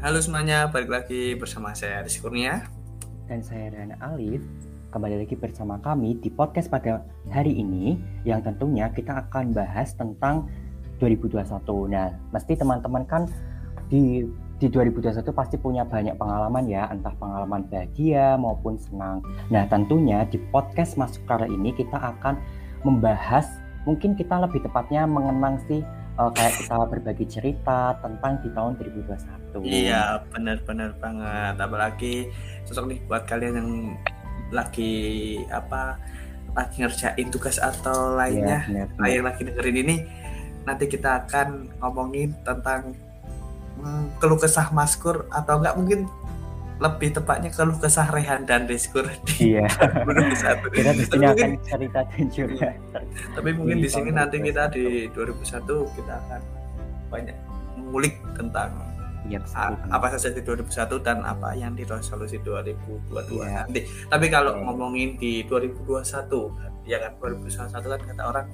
Halo 0.00 0.16
semuanya, 0.16 0.64
balik 0.64 0.88
lagi 0.88 1.36
bersama 1.36 1.76
saya 1.76 2.00
Rizky 2.00 2.24
Kurnia 2.24 2.64
dan 3.28 3.44
saya 3.44 3.68
Rana 3.68 4.00
Alif. 4.00 4.40
Kembali 4.88 5.20
lagi 5.20 5.36
bersama 5.36 5.76
kami 5.76 6.16
di 6.16 6.32
podcast 6.32 6.72
pada 6.72 7.04
hari 7.28 7.60
ini 7.60 8.00
yang 8.24 8.40
tentunya 8.40 8.88
kita 8.88 9.28
akan 9.28 9.52
bahas 9.52 9.92
tentang 9.92 10.48
2021. 11.04 11.92
Nah, 11.92 12.16
mesti 12.32 12.56
teman-teman 12.56 13.04
kan 13.04 13.28
di 13.92 14.24
di 14.56 14.72
2021 14.72 15.20
pasti 15.36 15.60
punya 15.60 15.84
banyak 15.84 16.16
pengalaman 16.16 16.64
ya, 16.64 16.88
entah 16.88 17.12
pengalaman 17.20 17.68
bahagia 17.68 18.40
maupun 18.40 18.80
senang. 18.80 19.20
Nah, 19.52 19.68
tentunya 19.68 20.24
di 20.24 20.40
podcast 20.48 20.96
masuk 20.96 21.28
kali 21.28 21.52
ini 21.52 21.76
kita 21.76 22.00
akan 22.00 22.40
membahas 22.88 23.44
mungkin 23.84 24.16
kita 24.16 24.40
lebih 24.48 24.64
tepatnya 24.64 25.04
mengenang 25.04 25.60
sih 25.68 25.84
uh, 26.16 26.32
kayak 26.32 26.56
kita 26.56 26.88
berbagi 26.88 27.26
cerita 27.28 28.00
tentang 28.00 28.40
di 28.40 28.48
tahun 28.56 28.80
2021. 28.80 29.39
Iya, 29.58 30.22
benar-benar 30.30 30.94
banget. 31.02 31.54
Apalagi 31.58 32.14
cocok 32.68 32.84
nih 32.86 32.98
buat 33.10 33.24
kalian 33.26 33.54
yang 33.58 33.70
lagi 34.50 34.92
apa 35.50 35.98
lagi 36.50 36.82
ngerjain 36.82 37.30
tugas 37.30 37.62
atau 37.62 38.18
lainnya, 38.18 38.66
ya, 38.66 38.84
yang 39.06 39.22
lagi 39.22 39.46
dengerin 39.46 39.76
ini, 39.86 39.96
nanti 40.66 40.90
kita 40.90 41.26
akan 41.26 41.70
ngomongin 41.78 42.34
tentang 42.42 42.94
hmm, 43.78 44.18
keluh 44.18 44.38
kesah 44.38 44.68
maskur 44.74 45.30
atau 45.30 45.62
enggak 45.62 45.74
mungkin 45.78 46.00
lebih 46.80 47.12
tepatnya 47.12 47.52
keluh 47.52 47.76
kesah 47.76 48.08
Rehan 48.08 48.48
dan 48.48 48.64
Rizkur 48.64 49.04
iya. 49.36 49.68
kita 50.72 50.96
sini 50.96 51.26
akan 51.28 51.50
cerita 51.60 52.00
juga 52.32 52.72
tapi 53.36 53.48
mungkin 53.52 53.84
di 53.84 53.88
sini 53.92 54.08
nanti 54.08 54.40
kita 54.40 54.72
di 54.72 55.12
2001 55.12 55.60
kita 55.68 56.12
akan 56.24 56.40
banyak 57.12 57.36
mengulik 57.76 58.16
tentang 58.32 58.72
ya, 59.28 59.40
apa 59.90 60.06
saja 60.16 60.32
di 60.32 60.40
2001 60.40 61.04
dan 61.04 61.20
apa 61.26 61.52
yang 61.52 61.76
di 61.76 61.84
resolusi 61.84 62.40
2022 62.40 63.12
ya. 63.44 63.66
nanti 63.66 63.80
tapi 64.08 64.26
kalau 64.32 64.56
ya. 64.56 64.62
ngomongin 64.64 65.20
di 65.20 65.44
2021 65.44 66.88
ya 66.88 66.96
kan 67.02 67.12
2021 67.20 67.92
kan 67.92 68.00
kata 68.00 68.22
orang 68.24 68.46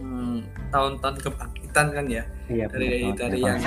hmm, 0.00 0.38
tahun-tahun 0.72 1.16
kebangkitan 1.20 1.86
kan 1.92 2.06
ya 2.08 2.24
iya, 2.48 2.66
dari 2.68 3.12
betul, 3.12 3.16
dari 3.20 3.38
yang 3.44 3.60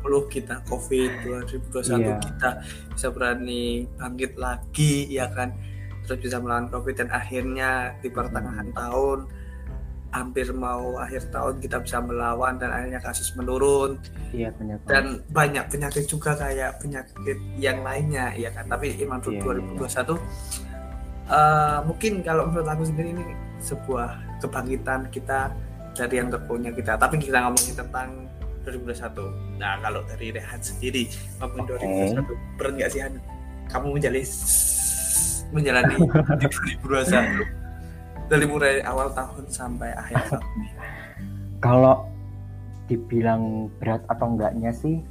2020 0.00 0.34
kita 0.34 0.54
covid 0.66 1.10
2021 1.28 2.00
iya. 2.00 2.16
kita 2.18 2.50
bisa 2.96 3.08
berani 3.12 3.86
bangkit 3.96 4.32
lagi 4.40 5.08
ya 5.12 5.28
kan 5.30 5.52
terus 6.02 6.18
bisa 6.18 6.42
melawan 6.42 6.66
covid 6.72 6.98
dan 6.98 7.08
akhirnya 7.14 7.94
di 8.02 8.08
pertengahan 8.10 8.68
hmm. 8.72 8.76
tahun 8.76 9.18
hampir 10.12 10.52
mau 10.52 11.00
akhir 11.00 11.32
tahun 11.32 11.56
kita 11.56 11.80
bisa 11.80 12.04
melawan 12.04 12.60
dan 12.60 12.68
akhirnya 12.68 13.00
kasus 13.00 13.32
menurun. 13.32 13.96
Iya 14.30 14.52
benar 14.60 14.76
dan 14.84 15.24
banyak 15.32 15.64
penyakit 15.72 16.04
juga 16.04 16.36
kayak 16.36 16.84
penyakit 16.84 17.38
yang 17.56 17.80
lainnya 17.80 18.36
ya 18.36 18.52
kan? 18.52 18.68
Tapi 18.68 18.92
emang 19.00 19.24
iya, 19.24 19.40
2021 19.40 19.80
iya. 19.80 20.16
Uh, 21.32 21.78
mungkin 21.88 22.20
kalau 22.20 22.44
menurut 22.44 22.68
aku 22.68 22.84
sendiri 22.84 23.16
ini 23.16 23.24
sebuah 23.56 24.20
kebangkitan 24.44 25.08
kita 25.08 25.48
dari 25.96 26.14
yang 26.20 26.28
terpunya 26.28 26.70
kita. 26.76 27.00
Tapi 27.00 27.16
kita 27.16 27.48
ngomongin 27.48 27.72
tentang 27.72 28.08
2021 28.68 29.58
nah 29.58 29.74
kalau 29.82 30.06
dari 30.06 30.30
Rehat 30.30 30.62
sendiri 30.62 31.10
maupun 31.42 31.66
okay. 31.66 32.14
2021 32.14 32.58
berat 32.58 32.72
nggak 32.78 32.90
sih 32.94 33.00
Han? 33.02 33.14
Kamu 33.70 33.86
menjalani 33.96 34.22
menjalani 35.52 35.94
di 36.40 36.46
2021 36.86 37.61
dari 38.32 38.48
mulai 38.48 38.80
awal 38.80 39.12
tahun 39.12 39.44
sampai 39.52 39.92
akhir 39.92 40.16
tahun. 40.32 40.48
Kalau 41.60 42.08
dibilang 42.88 43.68
berat 43.76 44.00
atau 44.08 44.32
enggaknya 44.32 44.72
sih 44.72 45.04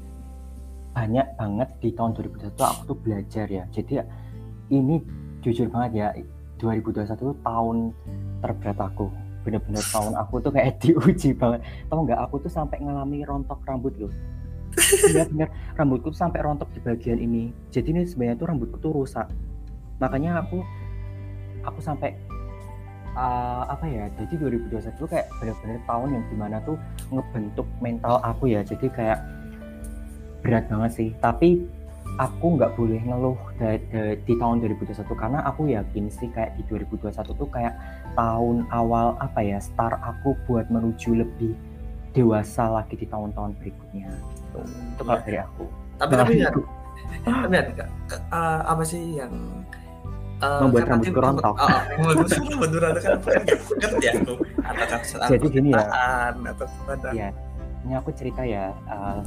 banyak 0.92 1.24
banget 1.38 1.70
di 1.80 1.94
tahun 1.94 2.18
2021 2.18 2.58
aku 2.58 2.82
tuh 2.90 2.98
belajar 2.98 3.46
ya. 3.46 3.64
Jadi 3.70 4.02
ini 4.74 4.98
jujur 5.46 5.70
banget 5.70 5.92
ya 5.94 6.08
2021 6.58 7.46
tahun 7.46 7.78
terberat 8.42 8.80
aku. 8.82 9.14
Bener-bener 9.46 9.86
tahun 9.94 10.18
aku 10.18 10.42
tuh 10.42 10.52
kayak 10.58 10.78
diuji 10.84 11.38
banget. 11.38 11.62
Tau 11.94 12.02
nggak 12.02 12.26
aku 12.26 12.42
tuh 12.42 12.50
sampai 12.50 12.82
ngalami 12.82 13.22
rontok 13.22 13.62
rambut 13.70 13.94
loh. 14.02 14.14
Bener 15.04 15.28
bener 15.28 15.50
rambutku 15.76 16.16
tuh 16.16 16.20
sampai 16.26 16.42
rontok 16.42 16.74
di 16.74 16.80
bagian 16.82 17.22
ini. 17.22 17.54
Jadi 17.70 17.92
ini 17.92 18.02
sebenarnya 18.08 18.40
tuh 18.42 18.48
rambutku 18.50 18.78
tuh 18.82 18.92
rusak. 18.96 19.28
Makanya 20.00 20.42
aku 20.42 20.64
aku 21.62 21.80
sampai 21.84 22.16
uh, 23.16 23.64
apa 23.70 23.86
ya 23.88 24.06
jadi 24.20 24.34
2021 24.40 24.96
tuh 24.96 25.10
kayak 25.10 25.28
bener-bener 25.40 25.80
tahun 25.88 26.10
yang 26.16 26.26
di 26.28 26.36
mana 26.38 26.58
tuh 26.64 26.78
ngebentuk 27.12 27.68
mental 27.84 28.20
aku 28.24 28.52
ya. 28.52 28.62
Jadi 28.64 28.88
kayak 28.92 29.20
berat 30.42 30.66
banget 30.68 30.92
sih. 30.96 31.10
Tapi 31.20 31.64
aku 32.20 32.60
nggak 32.60 32.76
boleh 32.76 33.00
ngeluh 33.02 33.40
di, 33.56 33.80
di, 33.88 34.02
di 34.28 34.34
tahun 34.36 34.60
2021 34.62 35.08
karena 35.16 35.40
aku 35.48 35.72
yakin 35.72 36.12
sih 36.12 36.28
kayak 36.30 36.60
di 36.60 36.64
2021 36.68 37.24
tuh 37.24 37.50
kayak 37.50 37.74
tahun 38.14 38.68
awal 38.70 39.16
apa 39.24 39.40
ya 39.40 39.58
start 39.64 39.96
aku 40.04 40.36
buat 40.46 40.68
menuju 40.68 41.24
lebih 41.24 41.56
dewasa 42.12 42.68
lagi 42.68 43.00
di 43.00 43.08
tahun-tahun 43.08 43.56
berikutnya. 43.60 44.12
Itu, 44.12 44.60
itu 44.68 45.02
kalau 45.08 45.22
dari 45.24 45.40
aku. 45.40 45.66
Tapi 46.02 46.14
tapi 46.18 46.34
ya 46.42 46.50
tapi 47.22 47.52
ya 47.54 47.86
uh, 48.32 48.62
apa 48.66 48.84
sih 48.86 49.20
yang 49.20 49.32
uh, 50.42 50.66
membuat 50.66 50.86
rambut 50.90 51.14
rontok 51.16 51.56
oh, 51.56 51.82
membuat 52.02 52.28
rambut 52.34 52.72
rontok 52.82 53.04
kan 53.06 53.14
ngerti 53.80 54.06
ya 54.06 54.14
aku 54.20 54.34
apakah 54.66 55.00
jadi 55.30 55.48
gini 55.48 55.70
ya. 55.74 55.86
atau 56.50 56.68
ya 57.14 57.30
ini 57.82 57.94
aku 57.98 58.10
cerita 58.14 58.46
ya 58.46 58.70
uh, 58.90 59.22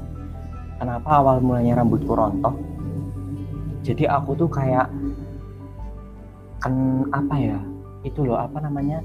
kenapa 0.78 1.22
awal 1.22 1.38
mulanya 1.40 1.82
rambutku 1.82 2.12
rontok? 2.14 2.54
Jadi 3.84 4.08
aku 4.08 4.36
tuh 4.36 4.48
kayak 4.48 4.88
kan 6.60 6.74
apa 7.12 7.34
ya 7.36 7.58
itu 8.02 8.24
loh 8.24 8.40
apa 8.40 8.60
namanya? 8.60 9.00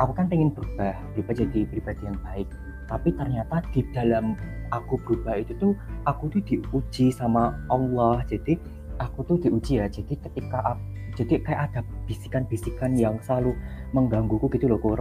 Aku 0.00 0.10
kan 0.16 0.26
pengen 0.26 0.50
berubah 0.50 0.96
berubah 1.14 1.34
jadi 1.38 1.60
pribadi 1.68 2.02
yang 2.02 2.18
baik. 2.24 2.48
Tapi 2.90 3.14
ternyata 3.14 3.62
di 3.70 3.80
dalam 3.94 4.34
aku 4.72 4.98
berubah 5.06 5.38
itu 5.38 5.54
tuh 5.60 5.72
aku 6.08 6.32
tuh 6.32 6.42
diuji 6.42 7.14
sama 7.14 7.54
Allah. 7.70 8.24
Jadi 8.26 8.58
aku 8.98 9.26
tuh 9.26 9.36
diuji 9.40 9.80
ya 9.82 9.86
jadi 9.90 10.14
ketika 10.18 10.58
aku, 10.74 10.82
jadi 11.14 11.34
kayak 11.46 11.60
ada 11.70 11.80
bisikan-bisikan 12.10 12.98
yang 12.98 13.18
selalu 13.22 13.54
menggangguku 13.94 14.50
gitu 14.54 14.66
loh 14.66 14.80
kur. 14.82 15.00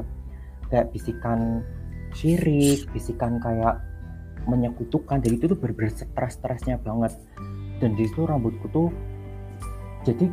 Kayak 0.70 0.94
bisikan 0.94 1.62
syirik 2.14 2.86
bisikan 2.94 3.42
kayak 3.42 3.82
menyekutukan 4.46 5.18
jadi 5.24 5.36
itu 5.40 5.46
tuh 5.50 5.58
bener 5.58 5.90
stres-stresnya 5.90 6.78
banget. 6.82 7.14
Dan 7.82 7.98
di 7.98 8.06
situ 8.06 8.24
rambutku 8.24 8.70
tuh 8.70 8.90
jadi 10.06 10.30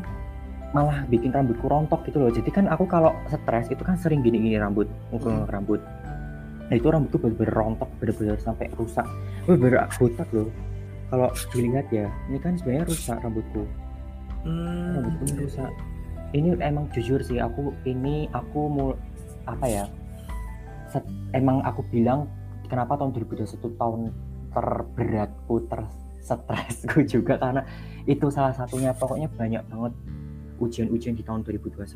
malah 0.70 1.02
bikin 1.08 1.32
rambutku 1.32 1.66
rontok 1.66 2.04
gitu 2.06 2.20
loh. 2.20 2.30
Jadi 2.30 2.50
kan 2.52 2.68
aku 2.68 2.84
kalau 2.84 3.16
stres 3.26 3.72
itu 3.72 3.80
kan 3.80 3.96
sering 3.96 4.20
gini-gini 4.20 4.60
rambut 4.60 4.86
ngukul 5.10 5.32
hmm. 5.32 5.48
rambut. 5.48 5.80
Nah 6.70 6.74
itu 6.78 6.86
rambutku 6.86 7.18
bener-bener 7.18 7.54
rontok 7.56 7.90
bener-bener 7.98 8.38
sampai 8.38 8.70
rusak 8.78 9.08
bener-bener 9.48 9.90
botak 9.98 10.28
loh 10.30 10.46
kalau 11.10 11.28
dilihat 11.50 11.86
ya 11.90 12.06
ini 12.30 12.38
kan 12.38 12.54
sebenarnya 12.54 12.86
rusak 12.86 13.18
rambutku 13.20 13.66
hmm. 14.46 14.94
rambutku 14.96 15.22
ini 15.26 15.34
rusak 15.44 15.72
ini 16.30 16.48
emang 16.62 16.86
jujur 16.94 17.18
sih 17.20 17.42
aku 17.42 17.74
ini 17.82 18.30
aku 18.30 18.70
mau 18.70 18.94
apa 19.50 19.66
ya 19.66 19.84
set, 20.88 21.02
emang 21.34 21.60
aku 21.66 21.82
bilang 21.90 22.30
kenapa 22.70 22.94
tahun 22.94 23.10
2021 23.18 23.74
tahun 23.74 24.00
terberatku 24.54 25.54
ter 25.66 25.82
stresku 26.22 27.02
juga 27.18 27.34
karena 27.40 27.66
itu 28.06 28.30
salah 28.30 28.54
satunya 28.54 28.94
pokoknya 28.94 29.26
banyak 29.34 29.62
banget 29.66 29.92
ujian-ujian 30.60 31.16
di 31.16 31.24
tahun 31.26 31.42
2021 31.42 31.90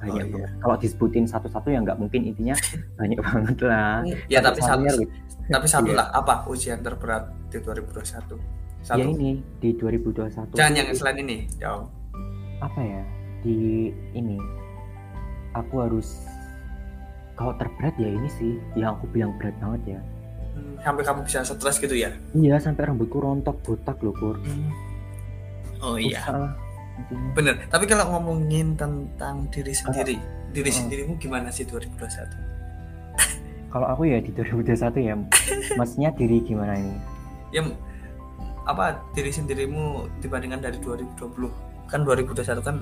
banyak 0.00 0.32
oh, 0.32 0.38
iya. 0.40 0.48
kalau 0.64 0.76
disebutin 0.80 1.28
satu-satu 1.28 1.68
ya 1.68 1.78
nggak 1.84 2.00
mungkin 2.00 2.24
intinya 2.24 2.56
banyak 2.96 3.20
banget 3.26 3.58
lah 3.68 4.00
ya 4.32 4.40
tapi 4.40 4.60
satu 4.64 4.84
gitu. 4.96 5.04
Tapi 5.50 5.66
satu 5.66 5.90
lah 5.90 6.14
apa 6.14 6.46
ujian 6.46 6.78
terberat 6.78 7.26
di 7.50 7.58
2021 7.58 8.06
satu. 8.06 8.36
ya 8.86 9.04
ini 9.04 9.42
di 9.58 9.74
2021 9.74 10.54
jangan 10.54 10.74
yang 10.78 10.88
selain 10.94 11.18
ini 11.26 11.38
jauh. 11.58 11.84
Apa 12.62 12.80
ya 12.80 13.02
di 13.42 13.90
ini 14.14 14.38
aku 15.58 15.74
harus 15.82 16.22
kalau 17.34 17.56
terberat 17.58 17.98
ya 17.98 18.08
ini 18.08 18.28
sih 18.30 18.52
yang 18.78 18.94
aku 18.94 19.10
bilang 19.10 19.34
berat 19.42 19.56
banget 19.58 19.98
ya. 19.98 20.00
Hmm, 20.50 20.74
sampai 20.82 21.02
kamu 21.02 21.20
bisa 21.26 21.42
stres 21.42 21.78
gitu 21.82 21.94
ya? 21.98 22.14
Iya 22.30 22.62
sampai 22.62 22.86
rambutku 22.86 23.18
rontok 23.18 23.58
botak 23.66 23.98
loh 24.06 24.14
kur 24.14 24.38
hmm. 24.38 24.70
oh 25.82 25.98
iya. 25.98 26.22
Bener 27.34 27.66
tapi 27.66 27.90
kalau 27.90 28.12
ngomongin 28.12 28.78
tentang 28.78 29.50
diri 29.50 29.72
sendiri 29.72 30.14
uh, 30.20 30.52
diri 30.52 30.70
uh, 30.70 30.74
sendirimu 30.78 31.12
gimana 31.18 31.48
sih 31.48 31.64
2021 31.64 32.49
kalau 33.70 33.86
aku 33.86 34.10
ya 34.10 34.18
di 34.18 34.34
2021 34.34 34.98
ya 34.98 35.14
maksudnya 35.78 36.10
diri 36.14 36.42
gimana 36.42 36.74
ini? 36.74 36.98
Ya 37.54 37.62
apa 38.66 39.02
diri 39.14 39.30
sendirimu 39.30 40.10
dibandingkan 40.22 40.62
dari 40.62 40.78
2020 40.82 41.90
kan 41.90 42.06
2021 42.06 42.62
kan 42.62 42.76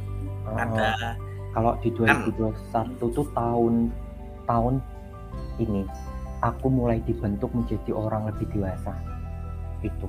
uh, 0.49 0.59
ada. 0.59 1.17
kalau 1.57 1.73
di 1.81 1.89
2021 1.93 2.73
kan, 2.73 2.87
tuh 3.01 3.29
tahun 3.33 3.89
tahun 4.45 4.75
ini 5.61 5.89
aku 6.45 6.67
mulai 6.69 7.01
dibentuk 7.05 7.51
menjadi 7.53 7.91
orang 7.93 8.31
lebih 8.31 8.47
dewasa. 8.53 8.95
Itu. 9.83 10.07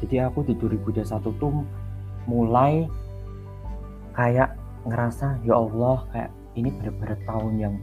Jadi 0.00 0.16
aku 0.24 0.44
di 0.46 0.54
2021 0.56 1.04
tuh 1.36 1.52
mulai 2.24 2.88
kayak 4.16 4.56
ngerasa 4.88 5.40
ya 5.44 5.60
Allah 5.60 6.04
kayak 6.12 6.30
ini 6.56 6.68
bener-bener 6.72 7.18
tahun 7.28 7.54
yang 7.60 7.74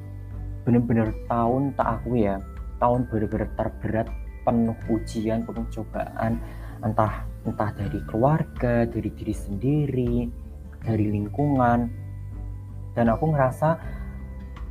bener-bener 0.68 1.16
tahun 1.32 1.72
tak 1.80 2.04
aku 2.04 2.20
ya 2.20 2.44
tahun 2.84 3.08
bener-bener 3.08 3.48
terberat 3.56 4.12
penuh 4.44 4.76
ujian 4.92 5.48
penuh 5.48 5.64
cobaan. 5.72 6.44
Entah 6.84 7.24
entah 7.48 7.72
dari 7.72 8.04
keluarga 8.04 8.84
dari 8.84 9.08
diri 9.16 9.32
sendiri 9.32 10.16
dari 10.84 11.08
lingkungan. 11.08 11.88
Dan 12.92 13.08
aku 13.08 13.32
ngerasa 13.32 13.80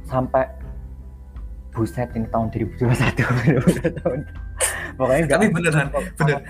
sampai 0.05 0.45
buset 1.73 2.09
ini 2.17 2.29
tahun 2.33 2.49
2021 2.53 4.01
tahun 4.01 4.21
pokoknya 4.99 5.21
enggak 5.29 5.39
tapi 5.39 5.47
beneran 5.53 5.87
bener. 5.93 6.41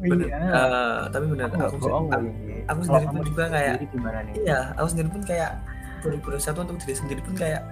bener. 0.00 0.26
Iya. 0.26 0.38
uh, 0.40 0.98
tapi 1.12 1.24
bener. 1.28 1.48
Aku, 1.52 1.60
aku, 1.68 1.76
bohong, 1.84 2.06
aku, 2.10 2.26
aku 2.66 2.80
sendiri 2.82 3.06
pun 3.12 3.20
juga 3.28 3.44
kayak 3.52 3.74
gimana 3.92 4.18
nih? 4.24 4.34
iya 4.40 4.60
aku 4.80 4.88
sendiri 4.88 5.08
pun 5.12 5.22
kayak 5.22 5.52
2021 6.00 6.64
untuk 6.64 6.76
diri 6.80 6.94
sendiri 6.96 7.20
pun 7.20 7.34
kayak 7.36 7.62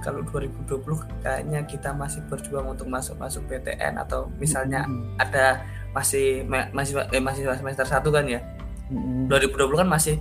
kalau 0.00 0.24
2020 0.26 0.80
kayaknya 1.22 1.60
kita 1.68 1.92
masih 1.92 2.24
berjuang 2.26 2.72
untuk 2.72 2.88
masuk 2.88 3.16
masuk 3.20 3.44
PTN 3.46 4.00
atau 4.00 4.28
misalnya 4.40 4.84
hmm. 4.84 5.20
ada 5.20 5.64
masih 5.92 6.44
masih 6.72 7.02
eh, 7.10 7.22
masih 7.22 7.46
semester 7.50 7.86
satu 7.86 8.08
kan 8.10 8.24
ya 8.26 8.40
hmm. 8.88 9.28
2020 9.28 9.80
kan 9.86 9.88
masih 9.88 10.16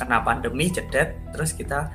kena 0.00 0.24
pandemi 0.24 0.72
cedet 0.72 1.12
terus 1.30 1.52
kita 1.52 1.92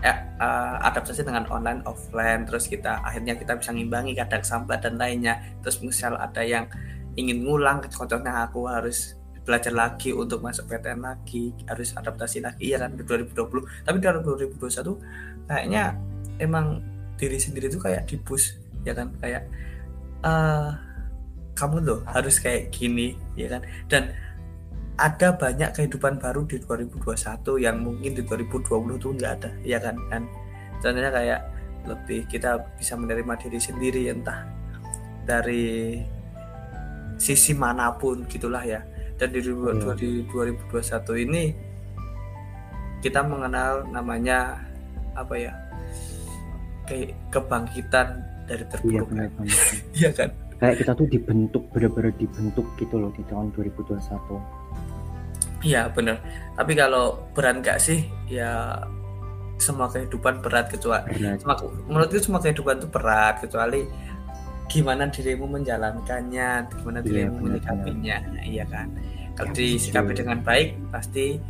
eh, 0.00 0.14
uh, 0.38 0.78
adaptasi 0.86 1.26
dengan 1.26 1.44
online 1.50 1.82
offline 1.84 2.46
terus 2.46 2.70
kita 2.70 3.02
akhirnya 3.02 3.34
kita 3.34 3.58
bisa 3.58 3.74
ngimbangi 3.74 4.14
kadang 4.14 4.46
sambat 4.46 4.86
dan 4.86 4.94
lainnya 4.94 5.42
terus 5.60 5.82
misal 5.82 6.14
ada 6.14 6.40
yang 6.46 6.70
ingin 7.18 7.42
ngulang 7.42 7.82
contohnya 7.90 8.46
aku 8.46 8.70
harus 8.70 9.18
belajar 9.42 9.72
lagi 9.72 10.12
untuk 10.12 10.44
masuk 10.44 10.68
PTN 10.68 11.00
lagi 11.00 11.56
harus 11.64 11.96
adaptasi 11.96 12.44
lagi 12.44 12.76
ya 12.76 12.84
kan 12.84 12.94
2020 12.94 13.32
tapi 13.82 13.96
di 13.96 14.06
2021 14.06 15.48
kayaknya 15.48 15.96
emang 16.38 16.82
diri 17.18 17.38
sendiri 17.38 17.70
tuh 17.70 17.82
kayak 17.82 18.06
dibus 18.06 18.58
ya 18.86 18.94
kan? 18.94 19.10
Kayak 19.22 19.46
uh, 20.22 20.74
kamu 21.58 21.82
loh 21.82 22.00
harus 22.06 22.38
kayak 22.38 22.70
gini 22.70 23.18
ya 23.34 23.50
kan? 23.50 23.62
Dan 23.90 24.14
ada 24.98 25.30
banyak 25.34 25.70
kehidupan 25.78 26.18
baru 26.18 26.42
di 26.46 26.58
2021 26.58 27.62
yang 27.62 27.76
mungkin 27.82 28.18
di 28.18 28.22
2020 28.26 28.98
tuh 28.98 29.10
nggak 29.14 29.32
ada 29.42 29.50
ya 29.62 29.78
kan? 29.78 29.94
Kan 30.10 30.26
contohnya 30.78 31.10
kayak 31.10 31.40
lebih 31.86 32.26
kita 32.26 32.58
bisa 32.78 32.94
menerima 32.98 33.34
diri 33.38 33.58
sendiri 33.58 34.02
entah 34.10 34.46
dari 35.22 35.98
sisi 37.18 37.52
mana 37.54 37.94
pun 37.94 38.26
gitulah 38.26 38.62
ya. 38.62 38.82
Dan 39.18 39.34
di, 39.34 39.42
hmm. 39.42 39.98
di 39.98 40.22
2021 40.30 41.26
ini 41.26 41.50
kita 43.02 43.22
mengenal 43.26 43.86
namanya 43.90 44.62
apa 45.14 45.34
ya 45.34 45.67
kayak 46.88 47.12
kebangkitan 47.28 48.24
dari 48.48 48.64
terpuruk 48.64 49.08
iya, 49.12 49.28
iya 50.00 50.10
kan? 50.16 50.32
Kayak 50.58 50.82
kita 50.82 50.92
tuh 50.96 51.06
dibentuk 51.06 51.62
benar-benar 51.70 52.10
dibentuk 52.18 52.66
gitu 52.80 52.96
loh 52.98 53.12
di 53.14 53.22
tahun 53.28 53.52
2021 53.54 54.00
iya 55.62 55.90
bener. 55.90 56.22
Tapi 56.54 56.72
kalau 56.78 57.18
berat 57.34 57.62
gak 57.62 57.78
sih? 57.82 58.06
Ya 58.30 58.78
semua 59.58 59.90
kehidupan 59.90 60.38
berat 60.38 60.70
kecuali 60.70 61.18
berat. 61.18 61.42
menurutku 61.90 62.22
semua 62.22 62.38
kehidupan 62.38 62.78
itu 62.78 62.88
berat 62.88 63.42
kecuali 63.42 63.82
gimana 64.70 65.08
dirimu 65.08 65.48
menjalankannya, 65.48 66.50
gimana 66.78 67.00
iya, 67.00 67.06
dirimu 67.08 67.34
iya, 67.34 67.42
menyikapinya, 67.42 68.16
iya 68.44 68.64
kan. 68.68 68.86
Kalau 69.34 69.50
ya, 69.50 69.56
disikapi 69.56 70.12
dengan 70.12 70.38
baik, 70.44 70.76
pasti 70.92 71.40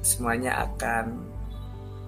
semuanya 0.00 0.64
akan 0.64 1.20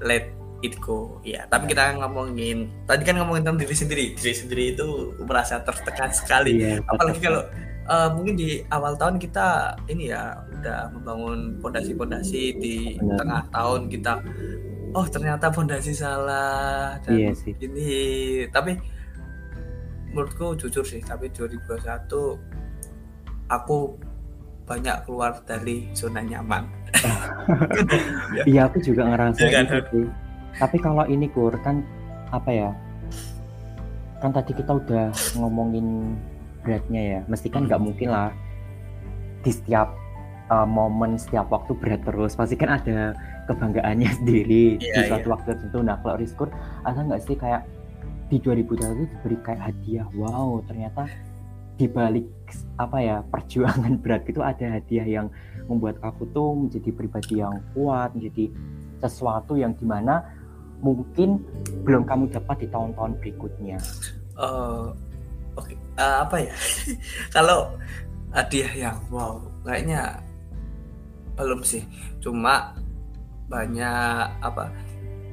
let 0.00 0.37
it 0.62 0.74
go. 0.82 1.22
Ya, 1.22 1.46
tapi 1.46 1.70
kita 1.70 1.94
ngomongin 1.98 2.70
tadi 2.84 3.02
kan 3.06 3.18
ngomongin 3.18 3.46
tentang 3.46 3.58
diri 3.62 3.74
sendiri. 3.74 4.06
Diri 4.18 4.34
sendiri 4.34 4.64
itu 4.74 5.14
merasa 5.22 5.62
tertekan 5.62 6.10
sekali. 6.10 6.58
Ya, 6.58 6.82
Apalagi 6.86 7.22
kalau 7.22 7.42
uh, 7.88 8.12
mungkin 8.12 8.36
di 8.36 8.60
awal 8.68 8.94
tahun 9.00 9.16
kita 9.18 9.76
ini 9.88 10.12
ya 10.12 10.36
udah 10.60 10.92
membangun 10.92 11.56
pondasi-pondasi 11.58 12.42
di 12.60 13.00
Benar. 13.00 13.18
tengah 13.18 13.42
tahun 13.50 13.88
kita 13.88 14.22
oh 14.92 15.06
ternyata 15.08 15.50
pondasi 15.52 15.94
salah 15.96 17.00
dan 17.02 17.16
iya 17.16 17.32
sih. 17.32 17.56
ini 17.60 17.88
tapi 18.52 18.76
menurutku 20.12 20.56
jujur 20.56 20.84
sih 20.84 21.00
tapi 21.04 21.28
2021 21.32 22.08
aku 23.48 23.96
banyak 24.68 24.96
keluar 25.08 25.40
dari 25.48 25.88
zona 25.96 26.20
nyaman 26.20 26.68
iya 28.50 28.68
aku 28.68 28.84
juga 28.84 29.08
ngerasa 29.08 29.40
ya, 29.40 29.50
kan? 29.52 29.64
itu 29.64 29.80
sih 29.92 30.06
tapi 30.58 30.76
kalau 30.82 31.06
ini 31.06 31.30
kur 31.30 31.54
kan 31.62 31.86
apa 32.34 32.50
ya 32.50 32.70
kan 34.18 34.34
tadi 34.34 34.52
kita 34.52 34.74
udah 34.74 35.14
ngomongin 35.38 36.18
beratnya 36.66 37.02
ya 37.02 37.20
mesti 37.30 37.48
kan 37.48 37.70
nggak 37.70 37.78
hmm. 37.78 37.86
mungkin 37.86 38.08
lah 38.10 38.30
di 39.46 39.50
setiap 39.54 39.94
uh, 40.50 40.66
momen 40.66 41.16
setiap 41.16 41.48
waktu 41.48 41.72
berat 41.78 42.02
terus 42.02 42.34
pasti 42.34 42.58
kan 42.58 42.74
ada 42.82 43.14
kebanggaannya 43.46 44.10
sendiri 44.20 44.76
yeah, 44.82 44.94
di 44.98 45.00
suatu 45.06 45.30
yeah. 45.30 45.32
waktu 45.38 45.46
tertentu 45.54 45.78
nah 45.80 45.96
kalau 46.02 46.18
Rizkur 46.18 46.50
ada 46.84 46.98
nggak 46.98 47.22
sih 47.24 47.38
kayak 47.38 47.62
di 48.28 48.36
2021 48.42 49.08
diberi 49.08 49.38
kayak 49.40 49.62
hadiah 49.72 50.06
wow 50.12 50.60
ternyata 50.68 51.08
di 51.78 51.86
balik 51.86 52.28
apa 52.76 52.98
ya 52.98 53.16
perjuangan 53.32 54.02
berat 54.02 54.26
itu 54.26 54.42
ada 54.42 54.66
hadiah 54.66 55.06
yang 55.06 55.26
membuat 55.70 56.02
aku 56.02 56.26
tuh 56.34 56.66
menjadi 56.66 56.90
pribadi 56.90 57.40
yang 57.40 57.62
kuat 57.72 58.12
menjadi 58.18 58.50
sesuatu 58.98 59.54
yang 59.54 59.78
di 59.78 59.86
mana 59.86 60.26
mungkin 60.80 61.42
belum 61.82 62.06
kamu 62.06 62.30
dapat 62.30 62.64
di 62.64 62.68
tahun-tahun 62.70 63.12
berikutnya. 63.18 63.78
Uh, 64.38 64.94
oke 65.58 65.66
okay. 65.66 65.76
uh, 65.98 66.22
apa 66.26 66.36
ya? 66.46 66.54
Kalau 67.34 67.74
hadiah 68.30 68.72
yang 68.74 68.98
wow 69.10 69.42
kayaknya 69.66 70.22
belum 71.38 71.62
sih. 71.62 71.82
Cuma 72.22 72.74
banyak 73.48 74.26
apa 74.42 74.70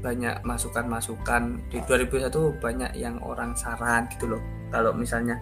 banyak 0.02 0.38
masukan-masukan. 0.46 1.62
Di 1.70 1.82
2001 1.86 2.62
banyak 2.62 2.92
yang 2.98 3.18
orang 3.26 3.58
saran 3.58 4.06
gitu 4.14 4.38
loh. 4.38 4.42
Kalau 4.70 4.94
misalnya 4.94 5.38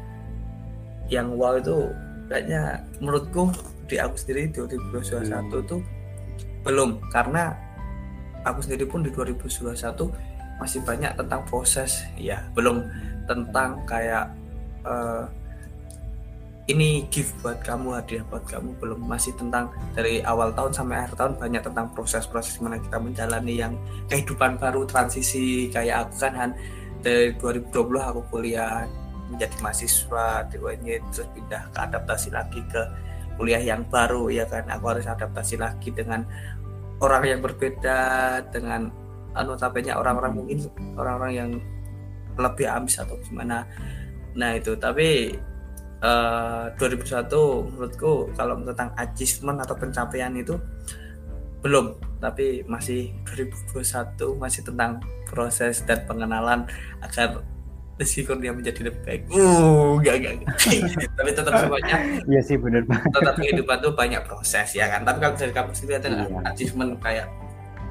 yang 1.12 1.36
wow 1.36 1.60
itu 1.60 1.92
kayaknya 2.32 2.80
menurutku 3.04 3.52
di 3.92 4.00
aku 4.00 4.16
sendiri 4.16 4.48
di 4.50 4.64
2021 4.64 5.28
hmm. 5.30 5.68
tuh 5.68 5.82
belum. 6.64 7.04
Karena 7.12 7.52
aku 8.44 8.60
sendiri 8.64 8.86
pun 8.88 9.04
di 9.04 9.12
2021 9.12 9.74
masih 10.62 10.80
banyak 10.86 11.12
tentang 11.18 11.42
proses 11.48 12.06
ya. 12.16 12.40
Belum 12.54 12.86
tentang 13.28 13.82
kayak 13.88 14.32
uh, 14.86 15.26
ini 16.72 17.04
gift 17.12 17.36
buat 17.44 17.60
kamu 17.60 18.00
hadiah 18.00 18.24
buat 18.32 18.48
kamu. 18.48 18.80
Belum. 18.80 19.00
Masih 19.04 19.36
tentang 19.36 19.72
dari 19.92 20.24
awal 20.24 20.56
tahun 20.56 20.72
sampai 20.72 20.96
akhir 21.04 21.20
tahun 21.20 21.34
banyak 21.36 21.62
tentang 21.68 21.88
proses-proses 21.92 22.56
mana 22.64 22.80
kita 22.80 22.98
menjalani 23.00 23.54
yang 23.60 23.74
kehidupan 24.08 24.56
baru 24.56 24.88
transisi. 24.88 25.68
Kayak 25.68 26.08
aku 26.08 26.14
kan 26.24 26.34
Han 26.40 26.52
dari 27.04 27.36
2020 27.36 28.00
aku 28.00 28.22
kuliah 28.32 28.88
menjadi 29.28 29.56
mahasiswa 29.60 30.48
di 30.48 30.56
UNY 30.62 31.04
terus 31.12 31.28
pindah 31.36 31.64
ke 31.74 31.80
adaptasi 31.84 32.30
lagi 32.32 32.62
ke 32.72 32.82
kuliah 33.36 33.60
yang 33.60 33.84
baru 33.92 34.32
ya 34.32 34.48
kan. 34.48 34.64
Aku 34.72 34.96
harus 34.96 35.04
adaptasi 35.04 35.60
lagi 35.60 35.92
dengan 35.92 36.24
orang 37.04 37.24
yang 37.28 37.40
berbeda 37.44 38.00
dengan 38.48 38.88
notabene 39.36 39.92
orang-orang 39.92 40.40
mungkin 40.40 40.58
orang-orang 40.96 41.34
yang 41.36 41.52
lebih 42.40 42.66
ambis 42.66 42.98
atau 42.98 43.20
gimana. 43.28 43.68
Nah 44.40 44.58
itu. 44.58 44.74
Tapi 44.80 45.36
uh, 46.02 46.72
eh, 46.72 46.80
2001 46.80 47.30
menurutku 47.70 48.32
kalau 48.34 48.58
tentang 48.64 48.90
achievement 48.98 49.60
atau 49.62 49.76
pencapaian 49.76 50.34
itu 50.34 50.56
belum. 51.62 52.00
Tapi 52.24 52.64
masih 52.66 53.12
2021 53.28 54.40
masih 54.40 54.62
tentang 54.64 55.04
proses 55.28 55.84
dan 55.84 56.08
pengenalan 56.08 56.64
agar 57.04 57.44
Rizky 57.94 58.26
Kurnia 58.26 58.50
menjadi 58.50 58.90
lebih 58.90 59.02
baik. 59.06 59.22
Uh, 59.30 60.02
gak, 60.02 60.18
gak, 60.26 60.34
gak. 60.42 60.50
tapi 61.14 61.30
tetap 61.30 61.54
semuanya. 61.62 61.94
Iya 62.26 62.42
sih 62.42 62.58
benar 62.58 62.82
banget. 62.90 63.12
Tetap 63.14 63.36
kehidupan 63.38 63.78
tuh 63.86 63.94
banyak 63.94 64.22
proses 64.26 64.70
ya 64.74 64.90
kan. 64.90 65.06
Tapi 65.06 65.18
kalau 65.22 65.36
dari 65.38 65.54
kamu 65.54 65.72
sendiri 65.78 65.96
ada 66.02 66.10
iya. 66.10 66.40
achievement 66.50 66.98
kayak 67.06 67.30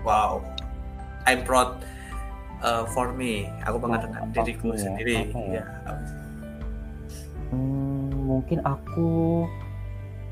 wow, 0.02 0.42
I'm 1.22 1.46
proud 1.46 1.86
uh, 2.66 2.82
for 2.90 3.14
me. 3.14 3.46
Aku 3.62 3.78
bangga 3.78 4.10
dengan 4.10 4.22
diriku 4.34 4.74
ya, 4.74 4.90
sendiri. 4.90 5.30
Ya. 5.30 5.62
ya. 5.62 5.94
Hmm, 7.54 8.10
mungkin 8.26 8.58
aku 8.66 9.46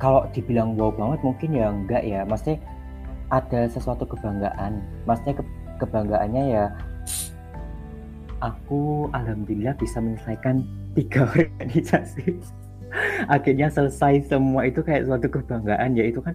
kalau 0.00 0.26
dibilang 0.32 0.74
wow 0.74 0.90
banget 0.90 1.20
mungkin 1.20 1.48
ya 1.52 1.68
enggak 1.68 2.02
ya 2.02 2.24
maksudnya 2.24 2.58
ada 3.30 3.68
sesuatu 3.68 4.08
kebanggaan 4.08 4.80
maksudnya 5.04 5.38
ke, 5.38 5.44
kebanggaannya 5.78 6.44
ya 6.48 6.64
aku 8.40 9.08
alhamdulillah 9.12 9.76
bisa 9.76 10.00
menyelesaikan 10.00 10.64
tiga 10.96 11.28
organisasi 11.32 12.40
akhirnya 13.30 13.70
selesai 13.70 14.26
semua 14.26 14.66
itu 14.66 14.82
kayak 14.82 15.06
suatu 15.06 15.30
kebanggaan 15.30 15.94
ya 15.94 16.10
itu 16.10 16.18
kan 16.18 16.34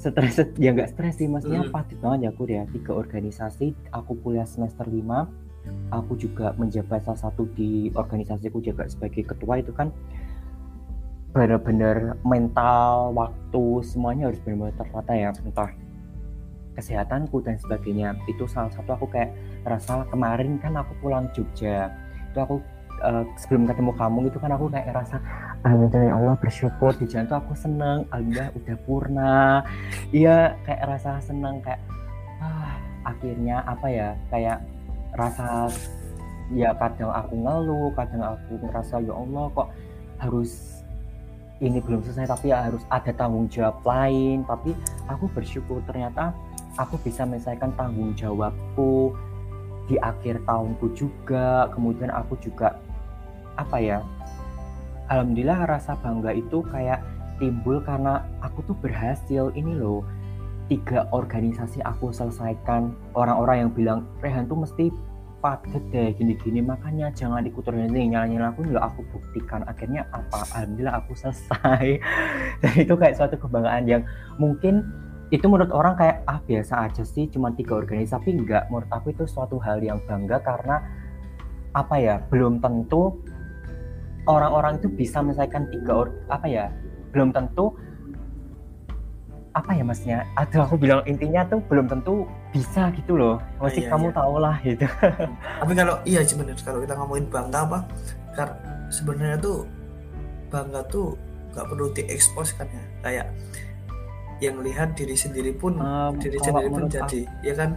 stres 0.00 0.40
ya 0.56 0.72
nggak 0.72 0.96
stres 0.96 1.20
sih 1.20 1.28
maksudnya 1.28 1.68
mm. 1.68 1.74
pasti 1.76 1.94
banget 2.00 2.18
ya 2.24 2.28
aku 2.32 2.42
ya 2.48 2.64
tiga 2.72 2.92
organisasi 2.96 3.76
aku 3.92 4.16
kuliah 4.24 4.48
semester 4.48 4.88
lima 4.88 5.28
aku 5.92 6.16
juga 6.16 6.56
menjabat 6.56 7.04
salah 7.04 7.20
satu 7.28 7.44
di 7.52 7.92
organisasiku 7.92 8.64
juga 8.64 8.88
sebagai 8.88 9.28
ketua 9.28 9.60
itu 9.60 9.76
kan 9.76 9.92
benar-benar 11.36 12.18
mental 12.24 13.12
waktu 13.14 13.64
semuanya 13.86 14.32
harus 14.32 14.40
benar-benar 14.42 14.74
tertata 14.80 15.12
ya 15.14 15.30
entah 15.36 15.70
kesehatanku 16.74 17.42
dan 17.42 17.58
sebagainya. 17.58 18.16
Itu 18.30 18.46
salah 18.46 18.70
satu 18.72 18.96
aku 18.96 19.06
kayak 19.10 19.34
rasa 19.66 20.06
kemarin 20.08 20.56
kan 20.62 20.76
aku 20.78 20.92
pulang 21.02 21.28
Jogja. 21.34 21.90
Itu 22.30 22.38
aku 22.38 22.56
uh, 23.02 23.24
sebelum 23.36 23.66
ketemu 23.66 23.92
kamu 23.96 24.18
itu 24.28 24.38
kan 24.38 24.50
aku 24.54 24.68
kayak 24.70 24.86
ngerasa 24.92 25.16
alhamdulillah 25.64 26.06
ya 26.08 26.14
Allah 26.16 26.36
bersyukur 26.40 26.92
di 26.96 27.04
jalan 27.08 27.26
tuh 27.28 27.38
aku 27.40 27.52
seneng 27.56 28.06
alhamdulillah 28.12 28.50
udah 28.56 28.76
purna. 28.84 29.38
Iya 30.12 30.56
kayak 30.64 30.82
rasa 30.86 31.20
seneng 31.24 31.60
kayak 31.64 31.80
ah 32.40 32.76
akhirnya 33.04 33.64
apa 33.64 33.86
ya 33.88 34.08
kayak 34.28 34.58
rasa 35.16 35.68
ya 36.50 36.74
kadang 36.78 37.10
aku 37.10 37.34
ngeluh 37.34 37.90
kadang 37.94 38.22
aku 38.36 38.58
ngerasa 38.62 39.02
ya 39.02 39.14
Allah 39.14 39.46
kok 39.54 39.68
harus 40.20 40.80
ini 41.60 41.76
belum 41.76 42.00
selesai 42.00 42.24
tapi 42.24 42.48
ya 42.56 42.64
harus 42.64 42.80
ada 42.88 43.12
tanggung 43.12 43.46
jawab 43.52 43.84
lain. 43.84 44.44
Tapi 44.48 44.72
aku 45.08 45.28
bersyukur 45.32 45.84
ternyata 45.84 46.32
aku 46.80 46.96
bisa 47.04 47.28
menyelesaikan 47.28 47.76
tanggung 47.76 48.16
jawabku 48.16 49.12
di 49.84 50.00
akhir 50.00 50.40
tahunku 50.48 50.96
juga 50.96 51.68
kemudian 51.76 52.08
aku 52.08 52.40
juga 52.40 52.80
apa 53.60 53.76
ya 53.76 53.98
alhamdulillah 55.12 55.68
rasa 55.68 55.98
bangga 56.00 56.32
itu 56.32 56.64
kayak 56.72 57.04
timbul 57.40 57.80
karena 57.80 58.22
aku 58.44 58.60
tuh 58.68 58.76
berhasil. 58.78 59.48
Ini 59.56 59.80
loh 59.80 60.04
tiga 60.68 61.08
organisasi 61.10 61.80
aku 61.82 62.12
selesaikan. 62.12 62.94
Orang-orang 63.16 63.66
yang 63.66 63.70
bilang 63.72 63.98
Rehan 64.20 64.46
tuh 64.46 64.60
mesti 64.60 64.92
padet 65.40 65.80
deh 65.88 66.12
gini-gini 66.20 66.60
makanya 66.60 67.08
jangan 67.16 67.42
ikut 67.48 67.64
organisasi. 67.64 68.12
Nyala-nyala 68.12 68.52
aku 68.52 68.60
nggak 68.68 68.84
aku 68.84 69.00
buktikan 69.10 69.64
akhirnya 69.64 70.04
apa? 70.12 70.44
Alhamdulillah 70.54 71.00
aku 71.00 71.16
selesai. 71.16 71.98
Dan 72.62 72.72
itu 72.76 72.94
kayak 72.94 73.16
suatu 73.16 73.40
kebanggaan 73.40 73.88
yang 73.88 74.02
mungkin 74.36 74.84
itu 75.30 75.46
menurut 75.46 75.70
orang 75.70 75.94
kayak 75.94 76.26
ah 76.26 76.42
biasa 76.42 76.90
aja 76.90 77.02
sih 77.06 77.30
cuma 77.30 77.54
tiga 77.54 77.78
organisasi 77.78 78.10
tapi 78.10 78.30
enggak 78.34 78.66
menurut 78.68 78.90
aku 78.90 79.14
itu 79.14 79.24
suatu 79.30 79.62
hal 79.62 79.78
yang 79.78 80.02
bangga 80.04 80.42
karena 80.42 80.82
apa 81.70 81.94
ya 82.02 82.18
belum 82.30 82.58
tentu 82.58 83.14
orang-orang 84.26 84.82
itu 84.82 84.90
bisa 84.90 85.22
menyelesaikan 85.22 85.70
tiga 85.70 85.92
or 85.94 86.08
apa 86.26 86.46
ya 86.50 86.66
belum 87.14 87.30
tentu 87.30 87.70
apa 89.54 89.70
ya 89.74 89.86
masnya 89.86 90.26
aduh 90.34 90.66
aku 90.66 90.78
bilang 90.78 91.06
intinya 91.06 91.46
tuh 91.46 91.62
belum 91.70 91.86
tentu 91.86 92.26
bisa 92.50 92.90
gitu 92.98 93.14
loh. 93.14 93.38
Masih 93.62 93.86
iya, 93.86 93.90
kamu 93.94 94.10
iya. 94.10 94.16
tahu 94.18 94.34
lah 94.42 94.56
gitu. 94.66 94.86
Tapi 95.62 95.72
kalau 95.78 95.96
iya 96.02 96.20
sebenarnya 96.26 96.62
kalau 96.66 96.80
kita 96.82 96.94
ngomongin 96.98 97.26
bangga 97.30 97.58
apa 97.66 97.78
karena 98.34 98.56
sebenarnya 98.90 99.38
tuh 99.38 99.58
bangga 100.50 100.80
tuh 100.90 101.14
nggak 101.54 101.66
perlu 101.66 101.86
diekspos 101.94 102.54
kan 102.58 102.66
ya. 102.66 102.84
Kayak 103.06 103.26
yang 104.40 104.64
lihat 104.64 104.96
diri 104.96 105.14
sendiri 105.14 105.52
pun 105.52 105.76
um, 105.76 106.16
diri 106.16 106.40
sendiri 106.40 106.68
pun 106.72 106.88
jadi 106.88 107.28
aku, 107.28 107.44
ya 107.44 107.54
kan? 107.54 107.70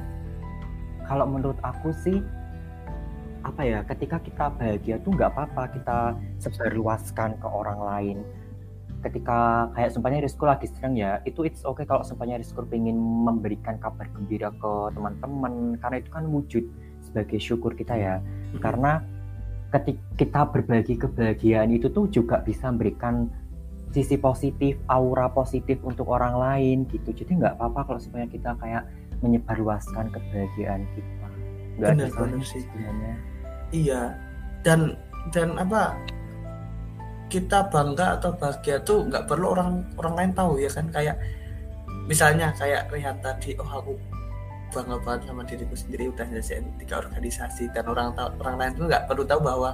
Kalau 1.04 1.26
menurut 1.28 1.60
aku 1.60 1.92
sih 1.92 2.24
apa 3.44 3.62
ya 3.68 3.84
ketika 3.84 4.24
kita 4.24 4.56
bahagia 4.56 4.96
tuh 5.04 5.12
nggak 5.12 5.36
apa-apa 5.36 5.76
kita 5.76 5.98
sebarluaskan 6.40 7.36
ke 7.38 7.48
orang 7.48 7.80
lain. 7.84 8.18
Ketika 9.04 9.68
kayak 9.76 9.92
sumpahnya 9.92 10.24
Rizko 10.24 10.48
lagi 10.48 10.72
sedang 10.72 10.96
ya 10.96 11.20
itu 11.28 11.44
it's 11.44 11.68
okay 11.68 11.84
kalau 11.84 12.08
sumpahnya 12.08 12.40
Rizko 12.40 12.64
pengen 12.64 12.96
memberikan 12.96 13.76
kabar 13.76 14.08
gembira 14.16 14.48
ke 14.56 14.72
teman-teman 14.96 15.76
karena 15.84 16.00
itu 16.00 16.10
kan 16.10 16.24
wujud 16.32 16.64
sebagai 17.04 17.36
syukur 17.44 17.76
kita 17.76 18.00
ya. 18.00 18.16
Hmm. 18.24 18.64
karena 18.64 18.92
ketika 19.74 20.06
kita 20.16 20.42
berbagi 20.54 20.96
kebahagiaan 21.02 21.74
itu 21.74 21.90
tuh 21.90 22.06
juga 22.08 22.40
bisa 22.46 22.70
memberikan 22.70 23.28
sisi 23.94 24.18
positif, 24.18 24.82
aura 24.90 25.30
positif 25.30 25.78
untuk 25.86 26.10
orang 26.10 26.34
lain 26.34 26.78
gitu. 26.90 27.14
Jadi 27.14 27.38
nggak 27.38 27.62
apa-apa 27.62 27.94
kalau 27.94 28.00
sebenarnya 28.02 28.32
kita 28.34 28.52
kayak 28.58 28.84
menyebarluaskan 29.22 30.10
kebahagiaan 30.10 30.84
kita. 30.98 31.28
Nggak 31.78 31.90
benar, 31.94 32.10
ada 32.10 32.18
benar 32.18 32.42
sih. 32.42 32.62
Sebenarnya. 32.66 33.16
Iya. 33.70 34.02
Dan 34.66 34.98
dan 35.32 35.56
apa 35.62 35.94
kita 37.30 37.70
bangga 37.70 38.20
atau 38.20 38.36
bahagia 38.36 38.82
tuh 38.84 39.10
nggak 39.10 39.26
perlu 39.26 39.58
orang 39.58 39.82
orang 39.98 40.14
lain 40.14 40.32
tahu 40.38 40.62
ya 40.62 40.70
kan 40.70 40.86
kayak 40.94 41.18
misalnya 42.06 42.54
kayak 42.54 42.92
lihat 42.94 43.18
tadi 43.26 43.58
oh 43.58 43.66
aku 43.66 43.98
bangga 44.70 44.98
banget 45.02 45.22
sama 45.30 45.42
diriku 45.46 45.74
sendiri 45.74 46.14
udah 46.14 46.26
nyelesain 46.30 46.66
tiga 46.78 47.02
organisasi 47.02 47.74
dan 47.74 47.86
orang 47.90 48.14
tahu 48.14 48.30
orang 48.42 48.56
lain 48.62 48.72
tuh 48.78 48.86
nggak 48.90 49.04
perlu 49.10 49.24
tahu 49.26 49.40
bahwa 49.42 49.70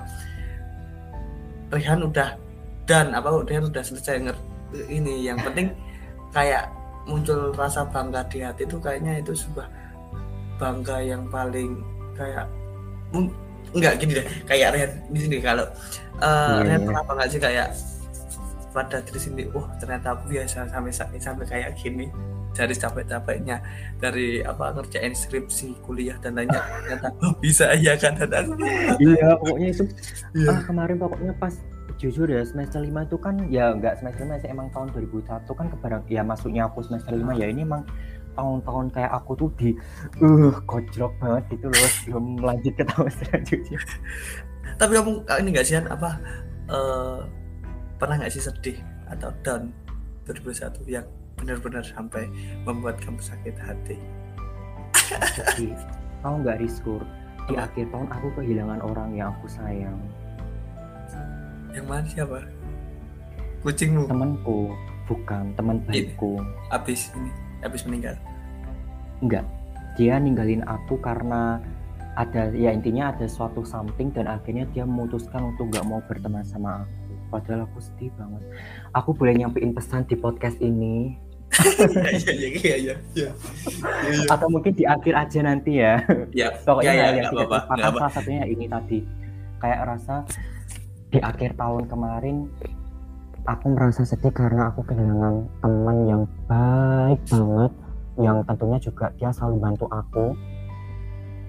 Rehan 1.70 2.02
udah 2.02 2.49
dan 2.90 3.14
apa 3.14 3.30
dia 3.46 3.62
udah 3.62 3.86
selesai 3.86 4.18
ini 4.90 5.30
yang 5.30 5.38
penting 5.46 5.70
kayak 6.34 6.74
muncul 7.06 7.54
rasa 7.54 7.86
bangga 7.86 8.26
di 8.34 8.42
hati 8.42 8.66
itu 8.66 8.82
kayaknya 8.82 9.22
itu 9.22 9.38
sebuah 9.38 9.70
bangga 10.58 10.98
yang 11.06 11.30
paling 11.30 11.86
kayak 12.18 12.50
enggak 13.78 13.94
gini 14.02 14.18
deh 14.18 14.28
kayak 14.50 14.74
Ren 14.74 14.92
di 15.14 15.20
sini 15.22 15.38
kalau 15.38 15.70
uh, 16.18 16.66
yeah, 16.66 16.66
Ren 16.66 16.82
yeah. 16.90 16.98
apa 16.98 17.12
nggak 17.14 17.30
sih 17.30 17.42
kayak 17.42 17.68
pada 18.74 18.98
diri 19.06 19.20
sini 19.22 19.44
oh 19.54 19.66
ternyata 19.78 20.18
aku 20.18 20.34
biasa 20.34 20.70
sampai 20.70 20.94
sampai 21.22 21.46
kayak 21.46 21.78
gini 21.78 22.10
dari 22.54 22.74
capek-capeknya 22.74 23.62
dari 24.02 24.42
apa 24.42 24.74
ngerjain 24.74 25.14
skripsi 25.14 25.86
kuliah 25.86 26.18
dan 26.22 26.38
lainnya 26.38 26.62
ternyata 26.66 27.08
oh, 27.22 27.34
bisa 27.38 27.74
ya 27.78 27.94
kan 27.98 28.18
dan 28.18 28.50
iya 28.98 29.38
pokoknya 29.38 29.68
itu 29.74 29.84
yeah. 30.34 30.54
ah, 30.54 30.62
kemarin 30.66 30.98
pokoknya 30.98 31.34
pas 31.38 31.54
jujur 32.00 32.32
ya 32.32 32.48
semester 32.48 32.80
lima 32.80 33.04
itu 33.04 33.20
kan 33.20 33.36
ya 33.52 33.76
nggak 33.76 34.00
semester 34.00 34.24
lima 34.24 34.40
sih 34.40 34.48
emang 34.48 34.72
tahun 34.72 34.96
2001 34.96 35.44
kan 35.44 35.68
kebarang 35.68 36.04
ya 36.08 36.24
masuknya 36.24 36.72
aku 36.72 36.80
semester 36.80 37.12
lima 37.12 37.36
ya 37.36 37.52
ini 37.52 37.68
emang 37.68 37.84
tahun-tahun 38.40 38.88
kayak 38.96 39.12
aku 39.20 39.32
tuh 39.36 39.50
di 39.60 39.76
uh 40.24 40.56
kocrok 40.64 41.12
banget 41.20 41.60
gitu 41.60 41.68
loh 41.68 41.92
belum 42.08 42.26
lanjut 42.40 42.74
ke 42.80 42.84
tahun 42.88 43.12
selanjutnya. 43.12 43.80
Tapi 44.80 44.92
kamu 44.96 45.12
ini 45.44 45.50
nggak 45.52 45.66
sih 45.68 45.76
apa 45.76 46.10
uh, 46.72 47.20
pernah 48.00 48.16
nggak 48.24 48.32
sih 48.32 48.44
sedih 48.48 48.80
atau 49.12 49.36
down 49.44 49.76
2001 50.24 50.88
yang 50.88 51.04
benar-benar 51.36 51.84
sampai 51.84 52.32
membuat 52.64 52.96
kamu 53.04 53.20
sakit 53.20 53.56
hati? 53.60 54.00
Jadi 55.36 55.76
kamu 56.24 56.36
nggak 56.48 56.60
riskur 56.64 57.04
di 57.52 57.60
akhir 57.60 57.92
tahun 57.92 58.08
aku 58.08 58.28
kehilangan 58.40 58.80
orang 58.88 59.20
yang 59.20 59.36
aku 59.36 59.52
sayang 59.52 60.00
yang 61.74 61.86
mana 61.86 62.06
siapa? 62.10 62.46
Kucingmu? 63.62 64.08
Temanku, 64.08 64.74
bukan 65.06 65.54
teman 65.54 65.84
baikku. 65.86 66.40
Abis 66.72 67.12
ini, 67.14 67.32
abis 67.62 67.84
meninggal? 67.86 68.16
Enggak, 69.20 69.44
dia 70.00 70.16
ninggalin 70.16 70.64
aku 70.64 70.96
karena 71.04 71.60
ada 72.16 72.52
ya 72.52 72.76
intinya 72.76 73.16
ada 73.16 73.28
suatu 73.28 73.64
something 73.64 74.12
dan 74.12 74.28
akhirnya 74.28 74.68
dia 74.76 74.84
memutuskan 74.84 75.56
untuk 75.56 75.72
nggak 75.72 75.86
mau 75.88 76.00
berteman 76.08 76.44
sama 76.44 76.84
aku. 76.84 77.14
Padahal 77.30 77.70
aku 77.70 77.78
sedih 77.84 78.10
banget. 78.18 78.42
Aku 78.98 79.14
boleh 79.14 79.38
nyampein 79.38 79.76
pesan 79.76 80.08
di 80.10 80.16
podcast 80.18 80.58
ini. 80.60 81.16
Iya 82.60 82.76
iya. 82.78 82.96
iya. 83.18 83.32
Atau 84.30 84.48
mungkin 84.48 84.72
di 84.74 84.86
akhir 84.86 85.14
aja 85.18 85.40
nanti 85.44 85.82
ya. 85.82 86.00
Ya. 86.32 86.54
Pokoknya 86.68 86.94
ya, 86.94 87.06
ya, 87.10 87.16
yang 87.20 87.26
kita 87.34 87.58
salah 87.68 88.12
satunya 88.14 88.46
ini 88.48 88.66
tadi. 88.70 89.00
Kayak 89.60 89.80
rasa 89.92 90.24
di 91.10 91.18
akhir 91.18 91.58
tahun 91.58 91.90
kemarin 91.90 92.46
aku 93.50 93.66
merasa 93.74 94.06
sedih 94.06 94.30
karena 94.30 94.70
aku 94.70 94.86
kehilangan 94.86 95.50
teman 95.58 95.98
yang 96.06 96.24
baik 96.46 97.22
banget 97.26 97.72
yang 98.20 98.38
tentunya 98.46 98.78
juga 98.78 99.06
dia 99.18 99.32
selalu 99.34 99.58
bantu 99.58 99.86
aku. 99.90 100.26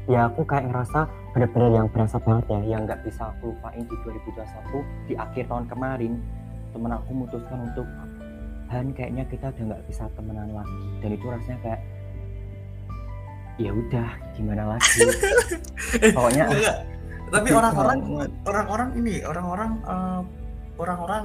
Ya 0.08 0.26
aku 0.26 0.42
kayak 0.48 0.72
ngerasa 0.72 1.06
benar-benar 1.36 1.70
yang 1.70 1.86
berasa 1.92 2.16
banget 2.18 2.44
ya 2.50 2.60
yang 2.66 2.82
nggak 2.88 3.04
bisa 3.04 3.30
aku 3.30 3.52
lupain 3.52 3.84
di 3.84 3.96
2021 4.02 5.06
di 5.06 5.14
akhir 5.14 5.44
tahun 5.46 5.66
kemarin 5.70 6.12
temen 6.74 6.90
aku 6.90 7.08
memutuskan 7.14 7.58
untuk 7.70 7.86
Han 8.70 8.94
kayaknya 8.94 9.26
kita 9.26 9.50
udah 9.50 9.64
nggak 9.74 9.82
bisa 9.90 10.06
temenan 10.14 10.48
lagi. 10.54 10.82
Dan 11.02 11.10
itu 11.18 11.26
rasanya 11.26 11.58
kayak 11.58 11.80
ya 13.58 13.70
udah 13.74 14.08
gimana 14.38 14.62
lagi? 14.78 15.02
Pokoknya 16.16 16.46
tapi 17.30 17.48
orang-orang 17.54 17.98
orang-orang 18.42 18.88
ini 18.98 19.14
orang-orang 19.22 19.70
uh, 19.86 20.20
orang-orang 20.76 21.24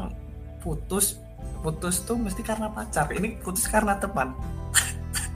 putus 0.62 1.20
putus 1.66 2.06
tuh 2.06 2.18
mesti 2.22 2.46
karena 2.46 2.70
pacar. 2.70 3.10
Ini 3.10 3.42
putus 3.42 3.66
karena 3.66 3.98
teman. 3.98 4.38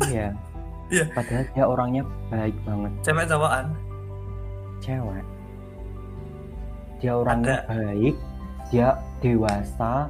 Iya. 0.06 0.30
Iya. 0.90 1.06
Padahal 1.14 1.46
dia 1.54 1.66
orangnya 1.70 2.04
baik 2.34 2.58
banget. 2.66 2.92
Cewek 3.06 3.30
cowokan? 3.30 3.66
Cewek. 4.82 5.26
Dia 6.98 7.14
orangnya 7.14 7.62
Ada. 7.62 7.70
baik 7.70 8.16
dia 8.74 8.88
dewasa 9.22 10.10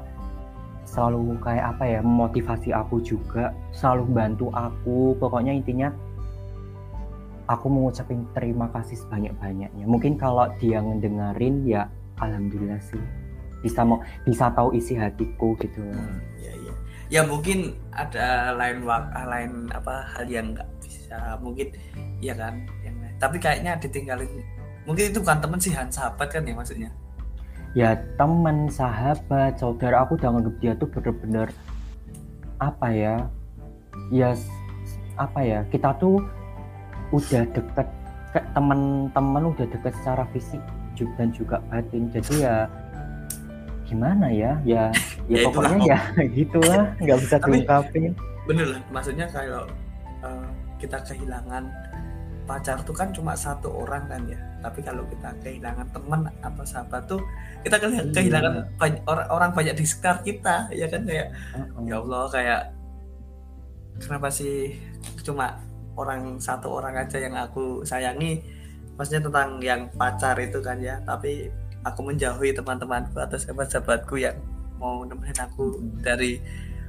selalu 0.87 1.35
kayak 1.43 1.75
apa 1.75 1.83
ya 1.83 1.99
memotivasi 1.99 2.71
aku 2.71 3.03
juga 3.03 3.51
selalu 3.75 4.07
bantu 4.07 4.47
aku. 4.55 5.19
Pokoknya 5.19 5.51
intinya 5.51 5.91
aku 7.49 7.65
mengucapin 7.65 8.29
terima 8.37 8.69
kasih 8.69 9.01
sebanyak-banyaknya. 9.01 9.85
Mungkin 9.89 10.21
kalau 10.21 10.45
dia 10.61 10.85
ngedengerin 10.85 11.65
ya 11.65 11.89
alhamdulillah 12.21 12.77
sih. 12.85 13.01
Bisa 13.65 13.81
mau 13.83 13.99
bisa 14.23 14.53
tahu 14.53 14.77
isi 14.77 14.93
hatiku 14.95 15.57
gitu. 15.57 15.81
Hmm, 15.81 16.21
ya, 16.37 16.53
ya. 16.53 16.73
ya 17.09 17.21
mungkin 17.25 17.73
ada 17.91 18.53
lain 18.53 18.85
waktu 18.85 19.19
lain 19.25 19.51
apa 19.73 20.05
hal 20.15 20.29
yang 20.29 20.53
nggak 20.53 20.69
bisa 20.79 21.35
mungkin 21.41 21.67
ya 22.21 22.37
kan 22.37 22.63
yang 22.85 22.95
tapi 23.17 23.41
kayaknya 23.41 23.75
ditinggalin. 23.81 24.29
Mungkin 24.87 25.11
itu 25.11 25.19
bukan 25.19 25.41
teman 25.43 25.59
sih 25.59 25.73
Han 25.75 25.91
sahabat 25.91 26.29
kan 26.31 26.45
ya 26.45 26.55
maksudnya? 26.55 26.89
Ya 27.75 27.99
teman 28.15 28.71
sahabat 28.71 29.59
saudara. 29.59 30.07
Aku 30.07 30.15
udah 30.15 30.37
nganggap 30.37 30.55
dia 30.61 30.73
tuh 30.77 30.87
bener-bener 30.87 31.49
apa 32.61 32.87
ya 32.91 33.15
ya 34.11 34.35
apa 35.19 35.39
ya 35.43 35.59
kita 35.67 35.95
tuh 35.99 36.23
udah 37.09 37.43
deket 37.53 37.87
kayak 38.29 38.45
teman-teman 38.53 39.43
udah 39.49 39.65
deket 39.65 39.93
secara 40.01 40.23
fisik 40.33 40.61
dan 41.15 41.31
juga 41.31 41.63
batin. 41.71 42.11
Jadi 42.11 42.43
ya 42.43 42.67
gimana 43.87 44.27
ya? 44.29 44.59
Ya 44.67 44.91
ya, 45.31 45.39
ya 45.41 45.47
pokoknya 45.47 45.77
ya 45.87 45.99
gitulah. 46.37 46.83
Nggak 46.99 47.17
bisa 47.23 47.35
diungkapin. 47.39 48.11
bener 48.49 48.65
lah 48.65 48.81
maksudnya 48.89 49.29
kalau 49.29 49.69
uh, 50.25 50.49
kita 50.81 50.97
kehilangan 51.05 51.69
pacar 52.49 52.81
tuh 52.81 52.97
kan 52.97 53.13
cuma 53.13 53.37
satu 53.37 53.69
orang 53.69 54.09
kan 54.09 54.21
ya. 54.25 54.39
Tapi 54.59 54.83
kalau 54.83 55.05
kita 55.07 55.31
kehilangan 55.39 55.87
teman 55.93 56.27
atau 56.43 56.65
sahabat 56.65 57.05
tuh 57.07 57.21
kita 57.63 57.77
kan 57.79 57.93
kehilangan 58.11 58.53
iya. 58.57 58.63
banyak, 58.75 59.01
orang 59.07 59.27
orang 59.29 59.51
banyak 59.53 59.75
di 59.77 59.85
sekitar 59.85 60.19
kita 60.25 60.67
ya 60.73 60.89
kan? 60.89 61.05
Kayak 61.05 61.31
uh-uh. 61.55 61.85
ya 61.85 61.95
Allah 62.01 62.23
kayak 62.33 62.61
kenapa 64.01 64.27
sih 64.33 64.75
cuma 65.21 65.61
orang 65.99 66.39
satu 66.39 66.79
orang 66.79 66.95
aja 66.95 67.19
yang 67.19 67.35
aku 67.35 67.83
sayangi. 67.83 68.39
Maksudnya 68.95 69.27
tentang 69.27 69.49
yang 69.59 69.81
pacar 69.95 70.35
itu 70.39 70.59
kan 70.63 70.79
ya. 70.79 70.99
Tapi 71.03 71.51
aku 71.83 71.99
menjauhi 72.07 72.55
teman-temanku 72.55 73.15
atau 73.19 73.37
sahabat-sahabatku 73.39 74.15
yang 74.19 74.35
mau 74.79 75.03
nemenin 75.03 75.35
aku 75.43 75.75
dari 75.99 76.39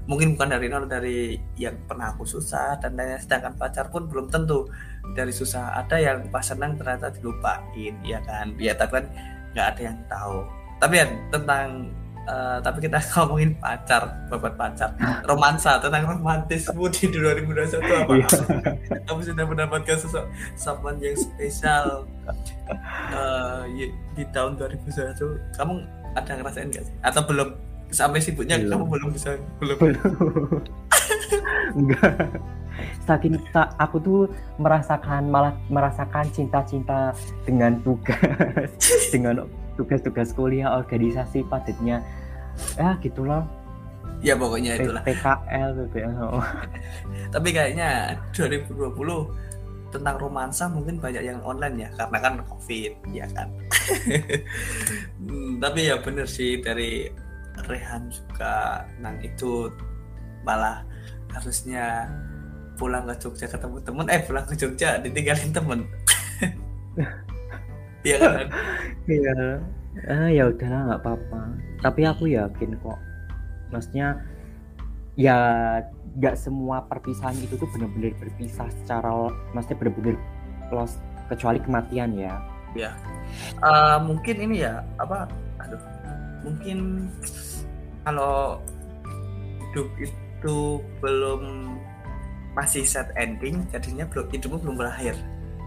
mungkin 0.06 0.34
bukan 0.34 0.58
dari 0.58 0.66
nol 0.66 0.90
dari 0.90 1.38
yang 1.54 1.76
pernah 1.86 2.10
aku 2.10 2.26
susah 2.26 2.78
dan 2.82 2.98
lainnya 2.98 3.22
sedangkan 3.22 3.54
pacar 3.54 3.90
pun 3.90 4.06
belum 4.10 4.30
tentu 4.30 4.66
dari 5.14 5.30
susah. 5.30 5.78
Ada 5.86 5.96
yang 5.98 6.18
pas 6.30 6.46
senang 6.46 6.74
ternyata 6.78 7.10
dilupain 7.14 7.94
ya 8.02 8.18
kan? 8.22 8.54
Ya 8.58 8.74
tapi 8.74 9.02
kan 9.02 9.06
nggak 9.54 9.66
ada 9.76 9.82
yang 9.82 9.98
tahu. 10.06 10.38
Tapi 10.80 10.94
ya 10.96 11.06
tentang 11.30 11.66
uh, 12.28 12.58
tapi 12.60 12.88
kita 12.88 12.98
ngomongin 13.16 13.56
pacar 13.56 14.02
babat 14.28 14.54
pacar. 14.58 14.90
Romansa 15.24 15.80
tentang 15.80 16.04
romantismu 16.16 16.84
di 16.92 17.06
2021 17.08 17.80
apa? 17.80 18.12
Iya. 18.16 18.28
kamu 19.08 19.20
sudah 19.24 19.44
mendapatkan 19.46 19.96
sosok 19.96 20.24
someone 20.58 20.98
yang 21.00 21.16
spesial 21.16 22.04
uh, 23.14 23.64
di 24.16 24.24
tahun 24.34 24.58
2021 24.58 25.56
kamu 25.56 25.74
ada 26.18 26.30
ngerasain 26.34 26.68
nggak 26.68 26.84
sih? 26.84 26.94
Atau 27.06 27.22
belum? 27.24 27.54
Sampai 27.90 28.22
sibuknya 28.22 28.58
belum. 28.58 28.70
kamu 28.70 28.84
belum 28.86 29.08
bisa 29.14 29.34
belum. 29.58 29.78
Enggak. 31.74 32.14
Saking 33.04 33.36
tak 33.50 33.74
aku 33.76 33.96
tuh 34.00 34.20
merasakan 34.56 35.28
malah 35.28 35.52
merasakan 35.68 36.24
cinta-cinta 36.30 37.12
dengan 37.44 37.76
tugas 37.82 38.70
dengan 39.14 39.44
tugas-tugas 39.80 40.36
kuliah 40.36 40.76
organisasi 40.76 41.48
padatnya. 41.48 42.04
Ya 42.76 43.00
gitulah. 43.00 43.48
Ya 44.20 44.36
pokoknya 44.36 44.76
itulah. 44.76 45.00
PKL 45.00 45.88
PKL 45.88 46.28
tapi 47.34 47.48
kayaknya 47.56 48.20
2020 48.36 48.92
tentang 49.90 50.16
romansa 50.20 50.68
mungkin 50.70 51.00
banyak 51.02 51.24
yang 51.24 51.40
online 51.42 51.88
ya 51.88 51.90
karena 51.96 52.18
kan 52.20 52.34
covid 52.44 52.92
ya 53.10 53.26
kan? 53.32 53.48
Hmm, 55.20 55.60
tapi 55.60 55.92
ya 55.92 56.00
bener 56.00 56.24
sih 56.24 56.58
dari 56.58 57.06
Rehan 57.68 58.08
juga 58.08 58.86
nang 58.98 59.20
itu 59.20 59.68
malah 60.42 60.82
harusnya 61.28 62.08
pulang 62.80 63.04
ke 63.04 63.14
Jogja 63.20 63.46
ketemu 63.46 63.78
temen. 63.84 64.06
Eh 64.08 64.20
pulang 64.24 64.46
ke 64.48 64.54
Jogja 64.56 64.96
ditinggalin 65.00 65.52
temen 65.52 65.80
iya 68.06 68.16
kan 68.18 68.46
iya. 69.18 69.38
Ah 70.06 70.30
ya 70.30 70.46
udahlah 70.48 70.80
nggak 70.86 71.02
apa-apa. 71.02 71.40
Tapi 71.82 72.00
aku 72.06 72.30
yakin 72.30 72.78
kok. 72.78 73.00
Maksudnya 73.74 74.22
ya 75.18 75.36
nggak 76.16 76.36
semua 76.38 76.82
perpisahan 76.86 77.36
itu 77.42 77.58
tuh 77.58 77.68
benar-benar 77.74 78.14
berpisah 78.18 78.66
secara 78.82 79.30
maksudnya 79.54 79.78
benar-benar 79.82 80.16
lost 80.70 81.02
kecuali 81.26 81.58
kematian 81.62 82.14
ya. 82.14 82.38
Ya 82.74 82.94
uh, 83.62 83.98
mungkin 83.98 84.36
ini 84.38 84.62
ya 84.62 84.82
apa 85.02 85.26
aduh 85.58 85.82
mungkin 86.46 87.10
kalau 88.06 88.62
hidup 89.70 89.88
itu 89.98 90.56
belum 90.98 91.74
masih 92.58 92.82
set 92.82 93.10
ending 93.14 93.62
jadinya 93.70 94.06
belum 94.10 94.26
hidupmu 94.30 94.58
belum 94.62 94.76
berakhir. 94.78 95.14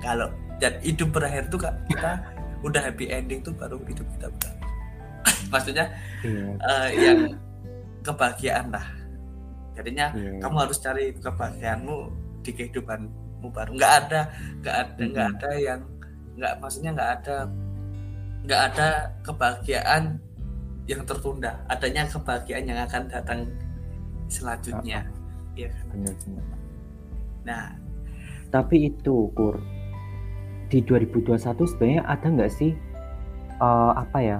Kalau 0.04 0.28
dan 0.63 0.80
hidup 0.80 1.12
berakhir 1.12 1.52
tuh 1.52 1.60
kak 1.60 1.76
kita 1.91 2.23
udah 2.63 2.80
happy 2.80 3.12
ending 3.12 3.43
tuh 3.43 3.52
baru 3.52 3.76
hidup 3.84 4.08
kita 4.15 4.32
berakhir 4.32 4.63
maksudnya 5.52 5.86
yeah. 6.23 6.32
Iya. 6.32 6.47
uh, 6.63 6.89
yang 6.95 7.19
kebahagiaan 8.04 8.67
lah. 8.69 8.86
Jadinya 9.73 10.12
yeah. 10.13 10.38
kamu 10.43 10.56
harus 10.67 10.78
cari 10.84 11.15
kebahagiaanmu 11.17 11.97
di 12.43 12.52
kehidupanmu 12.54 13.47
baru. 13.49 13.71
Nggak 13.73 13.93
ada 14.06 14.21
nggak 14.62 14.76
ada 14.76 15.02
nggak 15.02 15.28
mm 15.28 15.36
ada 15.39 15.49
yang 15.58 15.82
nggak 16.34 16.54
maksudnya 16.60 16.91
nggak 16.93 17.12
ada 17.21 17.36
nggak 18.43 18.62
ada 18.73 18.88
kebahagiaan 19.23 20.04
yang 20.86 21.02
tertunda. 21.08 21.52
Adanya 21.71 22.04
kebahagiaan 22.12 22.67
yang 22.67 22.80
akan 22.84 23.04
datang 23.08 23.39
selanjutnya. 24.28 25.08
Ya 25.56 25.71
kan? 25.71 25.88
Nah. 27.47 27.67
Tapi 28.54 28.86
itu 28.86 29.34
kur 29.34 29.58
di 30.67 30.82
2021 30.82 31.39
sebenarnya 31.67 32.04
ada 32.08 32.28
nggak 32.28 32.52
sih 32.52 32.71
uh, 33.60 33.93
apa 33.97 34.19
ya 34.19 34.39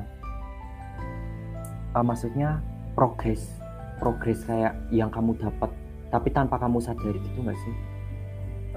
uh, 1.93 2.03
maksudnya 2.03 2.59
progres 2.93 3.62
progres 4.01 4.41
kayak 4.43 4.73
yang 4.89 5.09
kamu 5.09 5.38
dapat 5.38 5.69
tapi 6.13 6.29
tanpa 6.29 6.62
kamu 6.62 6.77
sadari 6.77 7.17
itu 7.17 7.39
nggak 7.41 7.57
sih? 7.57 7.73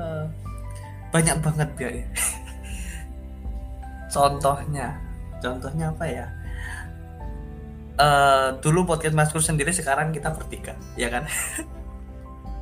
Uh, 0.01 0.25
banyak 1.13 1.37
banget 1.41 1.69
ya 1.77 1.91
contohnya 4.15 4.97
contohnya 5.41 5.93
apa 5.93 6.05
ya? 6.09 6.27
Uh, 7.97 8.61
dulu 8.61 8.85
podcast 8.85 9.17
Maskur 9.17 9.41
sendiri 9.41 9.73
sekarang 9.73 10.13
kita 10.13 10.33
bertiga 10.33 10.77
ya 10.97 11.13
kan? 11.13 11.25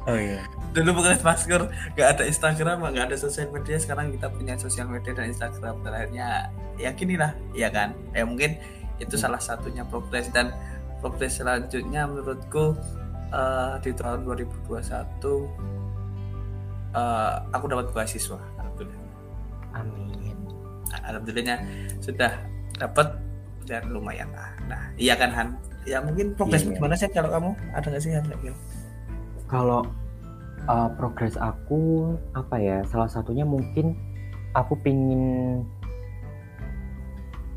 Oh 0.04 0.18
iya 0.18 0.42
dulu 0.74 1.00
podcast 1.00 1.22
Maskur 1.22 1.70
nggak 1.94 2.08
ada 2.18 2.22
Instagram 2.26 2.82
nggak 2.82 3.06
ada 3.14 3.16
sosial 3.16 3.46
media 3.54 3.78
sekarang 3.78 4.10
kita 4.10 4.26
punya 4.26 4.58
sosial 4.58 4.90
media 4.90 5.14
dan 5.14 5.30
Instagram. 5.30 5.80
Terakhirnya 5.86 6.50
yakinilah 6.76 7.32
ya 7.54 7.70
kan? 7.70 7.94
Ya 8.10 8.26
mungkin 8.26 8.58
itu 8.98 9.14
salah 9.14 9.38
satunya 9.38 9.86
progres. 9.86 10.26
Dan 10.34 10.50
progres 10.98 11.38
selanjutnya 11.38 12.10
menurutku 12.10 12.74
uh, 13.30 13.78
di 13.78 13.94
tahun 13.94 14.26
2021 14.26 14.66
uh, 14.74 15.46
eh, 16.94 17.34
aku 17.54 17.64
dapat 17.70 17.86
beasiswa 17.94 18.42
alhamdulillah. 18.58 19.12
Amin. 19.78 20.38
Alhamdulillahnya 21.06 21.56
sudah 22.02 22.34
dapat 22.82 23.14
dan 23.64 23.94
lumayan 23.94 24.28
lah. 24.34 24.50
Nah 24.66 24.82
iya 24.98 25.14
kan 25.14 25.30
Han? 25.30 25.48
Ya 25.86 26.02
mungkin 26.02 26.34
progres 26.34 26.66
iya. 26.66 26.74
gimana 26.74 26.98
sih 26.98 27.06
kalau 27.14 27.30
kamu? 27.30 27.50
Ada 27.78 27.86
nggak 27.94 28.02
sih 28.02 28.12
Han 28.18 28.26
kalau 29.44 29.86
uh, 30.68 30.88
progres 30.96 31.36
aku 31.36 32.14
apa 32.36 32.56
ya 32.60 32.78
salah 32.88 33.08
satunya 33.08 33.44
mungkin 33.44 33.96
aku 34.56 34.78
pingin 34.80 35.64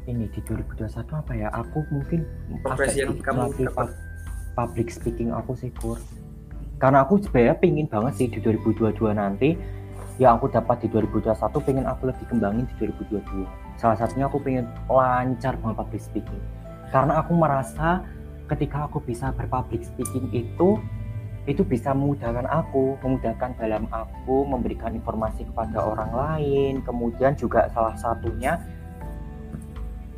ini 0.07 0.23
di 0.31 0.39
2021 0.47 0.87
apa 1.19 1.33
ya 1.35 1.51
aku 1.51 1.83
mungkin 1.91 2.23
progres 2.63 2.95
yang 2.95 3.19
kamu 3.19 3.51
dapat. 3.67 3.91
public 4.57 4.89
speaking 4.89 5.29
aku 5.29 5.53
sih 5.53 5.69
kur. 5.77 6.01
Karena 6.81 7.05
aku 7.05 7.21
sebenarnya 7.21 7.57
pingin 7.61 7.85
banget 7.89 8.13
sih 8.17 8.27
di 8.29 8.41
2022 8.41 9.13
nanti 9.13 9.53
yang 10.17 10.41
aku 10.41 10.49
dapat 10.49 10.81
di 10.81 10.87
2021 10.89 11.37
pengen 11.61 11.85
aku 11.85 12.09
lebih 12.09 12.25
kembangin 12.25 12.65
di 12.65 12.89
2022 12.89 13.67
salah 13.77 13.93
satunya 13.93 14.25
aku 14.25 14.41
pengen 14.41 14.65
lancar 14.89 15.53
banget 15.61 15.77
public 15.77 16.01
speaking. 16.01 16.41
Karena 16.89 17.21
aku 17.21 17.37
merasa 17.37 18.01
ketika 18.49 18.89
aku 18.89 18.97
bisa 19.05 19.29
berpublic 19.37 19.85
speaking 19.85 20.27
itu 20.33 20.81
itu 21.47 21.63
bisa 21.63 21.95
memudahkan 21.95 22.43
aku 22.43 22.99
memudahkan 22.99 23.55
dalam 23.55 23.87
aku 23.87 24.43
memberikan 24.43 24.91
informasi 24.91 25.47
kepada 25.47 25.79
orang 25.79 26.11
lain. 26.11 26.73
Kemudian 26.83 27.39
juga 27.39 27.71
salah 27.71 27.95
satunya 27.95 28.59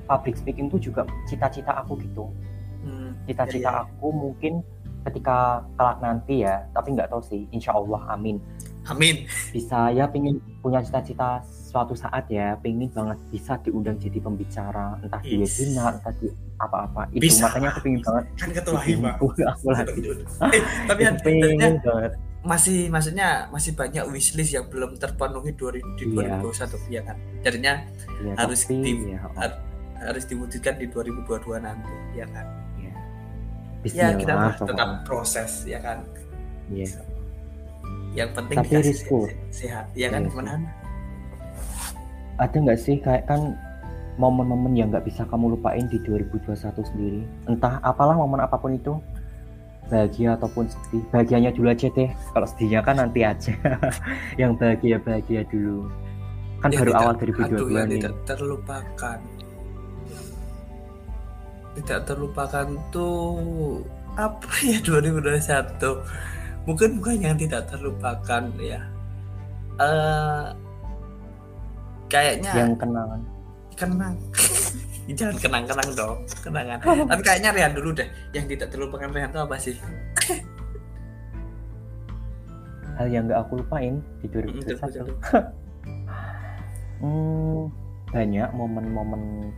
public 0.09 0.41
speaking 0.41 0.73
itu 0.73 0.89
juga 0.89 1.05
cita-cita 1.29 1.77
aku 1.77 2.01
gitu. 2.01 2.33
Hmm, 2.81 3.13
cita-cita 3.29 3.69
iya, 3.69 3.79
iya. 3.85 3.85
aku 3.85 4.09
mungkin 4.09 4.65
ketika 5.05 5.63
kelak 5.77 6.01
nanti 6.01 6.41
ya 6.41 6.65
tapi 6.73 6.97
nggak 6.97 7.13
tahu 7.13 7.21
sih. 7.21 7.45
Insya 7.53 7.77
Allah 7.77 8.01
amin. 8.09 8.41
Amin. 8.89 9.29
Bisa 9.53 9.93
ya 9.93 10.09
pengen 10.09 10.41
punya 10.65 10.81
cita-cita 10.81 11.45
suatu 11.69 11.93
saat 11.93 12.25
ya 12.33 12.57
pengen 12.57 12.89
banget 12.89 13.21
bisa 13.29 13.61
diundang 13.61 14.01
jadi 14.01 14.17
pembicara 14.17 14.97
entah 15.05 15.21
di 15.21 15.37
webinar 15.37 16.01
entah 16.01 16.13
di 16.17 16.33
apa-apa. 16.57 17.05
Itu 17.13 17.29
bisa. 17.29 17.45
makanya 17.45 17.69
aku 17.77 17.79
pengen 17.85 18.01
banget 18.01 18.25
kan 18.33 18.49
ketua 18.57 18.81
hima 18.81 19.11
aku 19.21 19.67
lagi 19.69 20.01
eh, 20.49 20.63
tapi 20.89 21.01
pengen 21.21 21.77
banget. 21.77 22.11
masih 22.41 22.89
maksudnya 22.89 23.45
masih 23.53 23.77
banyak 23.77 24.01
wishlist 24.09 24.49
yang 24.57 24.65
belum 24.65 24.97
terpenuhi 24.97 25.53
di 25.53 26.09
iya. 26.09 26.41
2021 26.41 26.89
ya 26.89 27.01
kan? 27.05 27.17
Jadinya 27.45 27.73
ya, 28.25 28.33
harus 28.33 28.59
tapi, 28.65 28.81
di, 28.81 28.91
ya, 29.13 29.19
oh. 29.29 29.51
harus 30.01 30.23
diwujudkan 30.25 30.73
di 30.81 30.85
2022 30.89 31.61
nanti 31.61 31.95
ya 32.17 32.25
kan? 32.33 32.45
Ya, 32.81 32.93
ya 33.93 34.07
kita 34.17 34.33
tetap 34.57 34.89
proses 35.05 35.69
ya 35.69 35.77
kan? 35.77 36.01
Ya. 36.73 36.89
yang 38.09 38.33
penting 38.33 38.57
tapi 38.57 38.81
risiko. 38.81 39.29
sehat 39.53 39.93
ya 39.93 40.09
kan? 40.09 40.25
Ya, 40.25 40.78
ada 42.39 42.55
nggak 42.55 42.79
sih 42.79 42.97
kayak 43.03 43.27
kan 43.27 43.53
momen-momen 44.19 44.75
yang 44.75 44.91
nggak 44.91 45.07
bisa 45.07 45.23
kamu 45.27 45.55
lupain 45.55 45.87
di 45.87 45.99
2021 46.03 46.55
sendiri? 46.83 47.21
Entah 47.47 47.79
apalah 47.83 48.15
momen 48.15 48.43
apa 48.43 48.59
pun 48.59 48.75
itu. 48.75 48.99
Bahagia 49.89 50.37
ataupun 50.37 50.69
sedih. 50.69 51.01
Bahagianya 51.09 51.51
dulu 51.55 51.71
aja 51.71 51.89
deh. 51.89 52.11
Kalau 52.35 52.45
sedihnya 52.45 52.85
kan 52.85 53.01
nanti 53.01 53.25
aja. 53.25 53.55
Yang 54.41 54.51
bahagia 54.61 54.97
bahagia 55.01 55.41
dulu. 55.49 55.89
Kan 56.59 56.69
ya, 56.75 56.83
baru 56.83 56.91
tidak, 56.91 57.01
awal 57.01 57.13
2022 57.15 57.39
aduh, 57.47 57.67
tidak 57.87 58.15
terlupakan. 58.27 59.19
Tidak 61.79 61.99
terlupakan 62.03 62.67
tuh 62.91 63.39
apa 64.19 64.51
ya 64.67 64.77
2021 64.87 66.67
mungkin 66.67 66.99
bukan 66.99 67.15
yang 67.23 67.37
tidak 67.39 67.71
terlupakan 67.71 68.43
ya. 68.59 68.83
Uh, 69.79 70.51
kayaknya 72.09 72.51
yang 72.57 72.73
kenangan. 72.75 73.21
Kenang. 73.77 74.17
Jangan 75.17 75.41
kenang-kenang 75.41 75.89
dong 75.97 76.21
kenangan. 76.45 76.77
Tapi 77.09 77.21
kayaknya 77.25 77.49
Rian 77.49 77.73
dulu 77.73 77.89
deh 77.97 78.05
yang 78.33 78.45
tidak 78.45 78.69
terlupakan 78.69 79.09
Rian 79.09 79.29
itu 79.33 79.39
apa 79.41 79.55
sih? 79.57 79.73
Hal 82.99 83.07
yang 83.07 83.31
gak 83.31 83.47
aku 83.47 83.63
lupain 83.63 84.03
di 84.19 84.27
2021 84.27 85.07
hmm, 86.99 87.71
banyak 88.11 88.49
momen-momen 88.51 89.55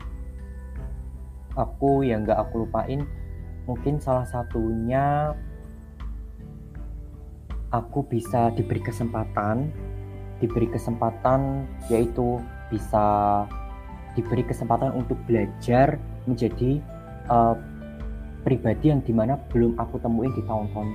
aku 1.57 2.05
yang 2.05 2.21
gak 2.21 2.37
aku 2.37 2.69
lupain. 2.69 3.01
Mungkin 3.65 3.97
salah 3.97 4.29
satunya 4.29 5.33
aku 7.73 8.05
bisa 8.05 8.53
diberi 8.53 8.81
kesempatan 8.83 9.73
diberi 10.41 10.67
kesempatan 10.67 11.69
yaitu 11.87 12.41
bisa 12.73 13.05
diberi 14.17 14.43
kesempatan 14.43 14.91
untuk 14.91 15.15
belajar 15.29 15.95
menjadi 16.27 16.83
uh, 17.31 17.55
pribadi 18.43 18.91
yang 18.91 18.99
di 19.05 19.13
mana 19.13 19.37
belum 19.53 19.77
aku 19.77 20.01
temuin 20.01 20.33
di 20.33 20.43
tahun-tahun 20.43 20.89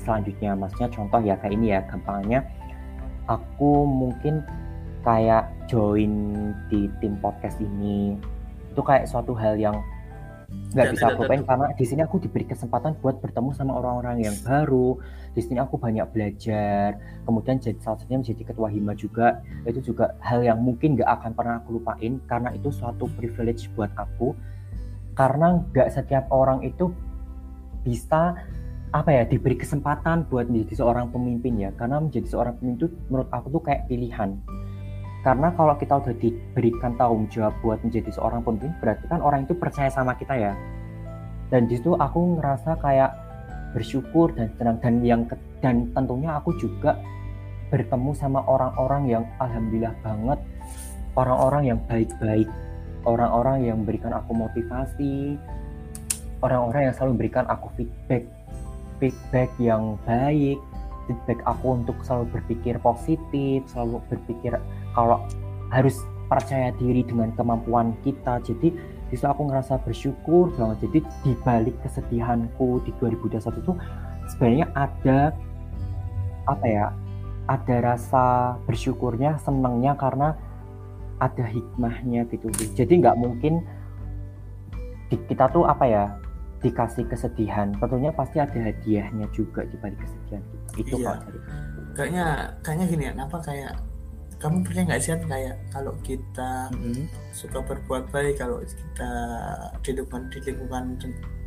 selanjutnya. 0.00 0.56
Maksudnya 0.56 0.88
contoh 0.92 1.20
ya 1.20 1.36
kayak 1.38 1.54
ini 1.54 1.66
ya 1.72 1.80
gampangnya. 1.86 2.40
Aku 3.28 3.88
mungkin 3.88 4.44
kayak 5.04 5.48
join 5.68 6.34
di 6.68 6.88
tim 7.00 7.16
podcast 7.20 7.60
ini. 7.60 8.16
Itu 8.72 8.80
kayak 8.84 9.08
suatu 9.08 9.32
hal 9.36 9.56
yang 9.56 9.76
nggak 10.74 10.90
bisa 10.90 11.04
aku 11.14 11.22
lupain 11.22 11.46
karena 11.46 11.70
di 11.78 11.84
sini 11.86 12.02
aku 12.02 12.18
diberi 12.18 12.50
kesempatan 12.50 12.98
buat 12.98 13.22
bertemu 13.22 13.54
sama 13.54 13.78
orang-orang 13.78 14.26
yang 14.26 14.34
baru. 14.42 14.98
Di 15.30 15.40
sini 15.42 15.62
aku 15.62 15.78
banyak 15.78 16.02
belajar. 16.10 16.98
Kemudian 17.22 17.62
jadi 17.62 17.78
salah 17.78 18.02
satunya 18.02 18.18
menjadi 18.18 18.42
ketua 18.42 18.68
hima 18.74 18.92
juga. 18.98 19.38
Itu 19.62 19.94
juga 19.94 20.18
hal 20.18 20.42
yang 20.42 20.58
mungkin 20.58 20.98
nggak 20.98 21.06
akan 21.06 21.30
pernah 21.38 21.62
aku 21.62 21.78
lupain 21.78 22.18
karena 22.26 22.50
itu 22.50 22.74
suatu 22.74 23.06
privilege 23.14 23.70
buat 23.78 23.94
aku. 23.94 24.34
Karena 25.14 25.62
nggak 25.62 25.88
setiap 25.94 26.26
orang 26.34 26.66
itu 26.66 26.90
bisa 27.86 28.34
apa 28.90 29.10
ya 29.10 29.22
diberi 29.26 29.54
kesempatan 29.58 30.26
buat 30.26 30.50
menjadi 30.50 30.82
seorang 30.82 31.14
pemimpin 31.14 31.54
ya. 31.54 31.70
Karena 31.78 32.02
menjadi 32.02 32.26
seorang 32.26 32.58
pemimpin 32.58 32.82
itu 32.82 32.88
menurut 33.06 33.30
aku 33.30 33.46
tuh 33.54 33.62
kayak 33.62 33.86
pilihan 33.86 34.42
karena 35.24 35.48
kalau 35.56 35.72
kita 35.80 36.04
udah 36.04 36.14
diberikan 36.20 36.92
tanggung 37.00 37.24
jawab 37.32 37.56
buat 37.64 37.80
menjadi 37.80 38.12
seorang 38.12 38.44
pemimpin 38.44 38.76
berarti 38.76 39.08
kan 39.08 39.24
orang 39.24 39.48
itu 39.48 39.56
percaya 39.56 39.88
sama 39.88 40.12
kita 40.20 40.36
ya. 40.36 40.52
Dan 41.48 41.64
di 41.64 41.80
situ 41.80 41.96
aku 41.96 42.36
ngerasa 42.36 42.76
kayak 42.84 43.10
bersyukur 43.72 44.36
dan 44.36 44.52
senang 44.60 44.76
dan 44.84 45.00
yang 45.00 45.24
dan 45.64 45.88
tentunya 45.96 46.36
aku 46.36 46.52
juga 46.60 47.00
bertemu 47.72 48.12
sama 48.12 48.44
orang-orang 48.44 49.08
yang 49.08 49.24
alhamdulillah 49.40 49.96
banget. 50.04 50.38
Orang-orang 51.16 51.72
yang 51.72 51.78
baik-baik. 51.88 52.50
Orang-orang 53.08 53.64
yang 53.64 53.80
memberikan 53.80 54.12
aku 54.12 54.36
motivasi. 54.36 55.40
Orang-orang 56.44 56.92
yang 56.92 56.94
selalu 56.94 57.10
memberikan 57.16 57.48
aku 57.48 57.72
feedback 57.80 58.28
feedback 59.00 59.50
yang 59.56 59.96
baik. 60.04 60.60
Feedback 61.08 61.40
aku 61.48 61.80
untuk 61.80 61.96
selalu 62.04 62.40
berpikir 62.40 62.76
positif 62.80 63.64
selalu 63.72 64.00
berpikir 64.08 64.56
kalau 64.94 65.20
harus 65.74 66.06
percaya 66.30 66.72
diri 66.80 67.04
dengan 67.04 67.34
kemampuan 67.36 67.92
kita 68.00 68.40
jadi 68.40 68.72
bisa 69.12 69.30
aku 69.30 69.46
ngerasa 69.46 69.78
bersyukur 69.84 70.50
banget. 70.56 70.88
Jadi 70.88 70.98
di 71.22 71.32
balik 71.44 71.76
kesedihanku 71.84 72.82
di 72.82 72.90
2021 72.98 73.62
itu 73.62 73.72
sebenarnya 74.32 74.66
ada 74.74 75.18
apa 76.50 76.66
ya 76.66 76.86
ada 77.46 77.76
rasa 77.94 78.56
bersyukurnya 78.64 79.36
senangnya 79.38 79.94
karena 79.94 80.34
ada 81.20 81.44
hikmahnya 81.44 82.26
gitu. 82.32 82.50
Jadi 82.74 83.04
nggak 83.04 83.16
mungkin 83.20 83.62
di, 85.12 85.16
kita 85.28 85.52
tuh 85.52 85.68
apa 85.68 85.84
ya 85.86 86.04
dikasih 86.64 87.04
kesedihan. 87.06 87.76
Tentunya 87.76 88.10
pasti 88.10 88.40
ada 88.40 88.56
hadiahnya 88.56 89.28
juga 89.36 89.62
di 89.68 89.76
balik 89.78 90.00
kesedihan 90.00 90.42
kita. 90.42 90.80
Itu 90.80 90.96
iya. 90.98 91.14
kayaknya 91.94 92.26
kayaknya 92.64 92.86
gini 92.90 93.02
ya 93.06 93.12
kenapa 93.14 93.38
kayak 93.44 93.74
kamu 94.44 94.60
pernah 94.60 94.82
nggak 94.92 95.00
sih 95.00 95.16
kayak 95.24 95.56
kalau 95.72 95.96
kita 96.04 96.68
mm-hmm. 96.76 97.08
suka 97.32 97.64
berbuat 97.64 98.12
baik 98.12 98.36
kalau 98.36 98.60
kita 98.60 99.10
di 99.80 99.90
lingkungan 99.96 100.28
di 100.28 100.38
lingkungan 100.44 100.84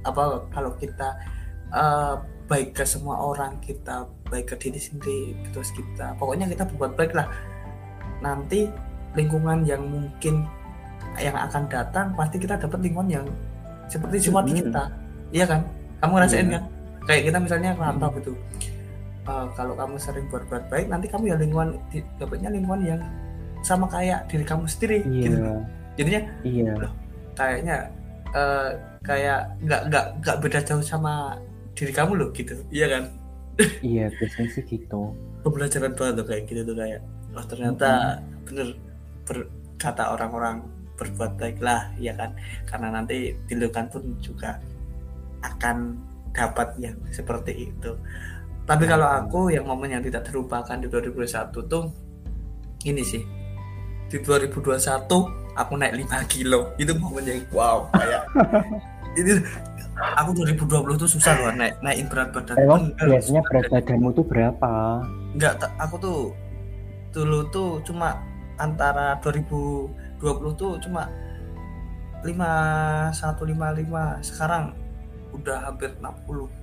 apa 0.01 0.49
kalau 0.49 0.73
kita 0.81 1.13
uh, 1.69 2.17
baik 2.49 2.73
ke 2.73 2.81
semua 2.89 3.21
orang 3.21 3.61
kita 3.61 4.09
baik 4.33 4.49
ke 4.49 4.55
diri 4.57 4.81
sendiri 4.81 5.37
terus 5.53 5.69
kita 5.77 6.17
pokoknya 6.17 6.49
kita 6.49 6.65
berbuat 6.73 6.97
baik 6.97 7.13
lah 7.13 7.29
nanti 8.25 8.65
lingkungan 9.13 9.61
yang 9.61 9.85
mungkin 9.85 10.49
yang 11.21 11.37
akan 11.37 11.69
datang 11.69 12.17
pasti 12.17 12.41
kita 12.41 12.57
dapat 12.57 12.81
lingkungan 12.81 13.21
yang 13.21 13.27
seperti 13.85 14.25
seperti 14.25 14.57
mm-hmm. 14.57 14.73
kita 14.73 14.83
iya 15.37 15.45
kan 15.45 15.61
kamu 16.01 16.11
ngerasain 16.17 16.49
yeah. 16.49 16.53
kan 16.57 16.63
kayak 17.05 17.21
kita 17.29 17.37
misalnya 17.45 17.69
rantau 17.77 18.09
mm-hmm. 18.09 18.25
gitu 18.25 18.33
uh, 19.27 19.47
kalau 19.53 19.75
kamu 19.75 19.95
sering 19.99 20.25
berbuat 20.31 20.71
baik 20.71 20.87
nanti 20.87 21.11
kamu 21.11 21.35
ya 21.35 21.37
lingkungan 21.37 21.77
dapatnya 22.17 22.49
lingkungan 22.49 22.81
yang 22.83 23.01
sama 23.61 23.85
kayak 23.91 24.25
diri 24.31 24.45
kamu 24.47 24.65
sendiri 24.65 24.99
yeah. 25.03 25.23
gitu. 25.27 25.37
Jadinya 25.97 26.21
iya. 26.45 26.71
loh, 26.77 26.93
kayaknya 27.33 27.77
uh, 28.31 28.69
kayak 29.01 29.49
nggak 29.65 29.81
nggak 29.91 30.05
nggak 30.23 30.37
beda 30.45 30.59
jauh 30.63 30.83
sama 30.85 31.35
diri 31.73 31.91
kamu 31.91 32.11
loh 32.17 32.29
gitu. 32.31 32.55
Iya 32.69 32.87
kan? 32.87 33.03
Iya 33.81 34.13
biasanya 34.13 34.49
sih 34.53 34.63
gitu. 34.65 35.13
Pembelajaran 35.41 35.93
banget 35.97 36.13
tuh 36.21 36.25
kayak 36.29 36.43
gitu 36.49 36.61
tuh 36.63 36.77
kayak 36.77 37.01
oh 37.33 37.45
ternyata 37.45 37.89
mm-hmm. 37.89 38.45
bener 38.45 38.69
berkata 39.25 40.03
orang-orang 40.13 40.55
berbuat 40.97 41.37
baiklah 41.41 41.89
ya 41.97 42.13
kan? 42.13 42.37
Karena 42.69 42.93
nanti 42.93 43.33
di 43.49 43.53
lingkungan 43.57 43.89
pun 43.89 44.03
juga 44.21 44.61
akan 45.41 45.97
dapat 46.33 46.77
yang 46.77 46.97
seperti 47.09 47.73
itu 47.73 47.91
tapi 48.67 48.83
nah, 48.83 48.99
kalau 48.99 49.07
aku 49.07 49.39
yang 49.47 49.63
momen 49.63 49.95
yang 49.95 50.03
tidak 50.03 50.27
terlupakan 50.27 50.75
di 50.75 50.91
2021 50.91 51.71
tuh 51.71 51.87
ini 52.83 52.99
sih. 52.99 53.23
Di 54.11 54.19
2021 54.19 55.07
aku 55.55 55.71
naik 55.79 55.95
5 56.03 56.27
kilo. 56.27 56.75
Itu 56.75 56.99
momen 56.99 57.23
yang 57.23 57.39
wow 57.55 57.87
kayak 57.95 58.27
ini 59.19 59.39
aku 60.19 60.35
2020 60.35 60.99
tuh 60.99 61.07
susah 61.07 61.31
loh 61.39 61.55
naik 61.55 61.79
naikin 61.79 62.11
berat 62.11 62.35
badan. 62.35 62.59
Emang 62.59 62.91
biasanya 62.99 63.39
berat 63.47 63.71
badanmu 63.71 64.11
tuh 64.11 64.27
berapa? 64.27 64.99
Enggak 65.31 65.63
aku 65.79 65.95
tuh 66.03 66.35
dulu 67.15 67.47
tuh 67.47 67.79
cuma 67.87 68.19
antara 68.59 69.15
2020 69.23 69.95
tuh 70.59 70.75
cuma 70.83 71.07
5155 72.19 74.27
sekarang 74.27 74.75
udah 75.31 75.71
hampir 75.71 75.95
60 76.03 76.56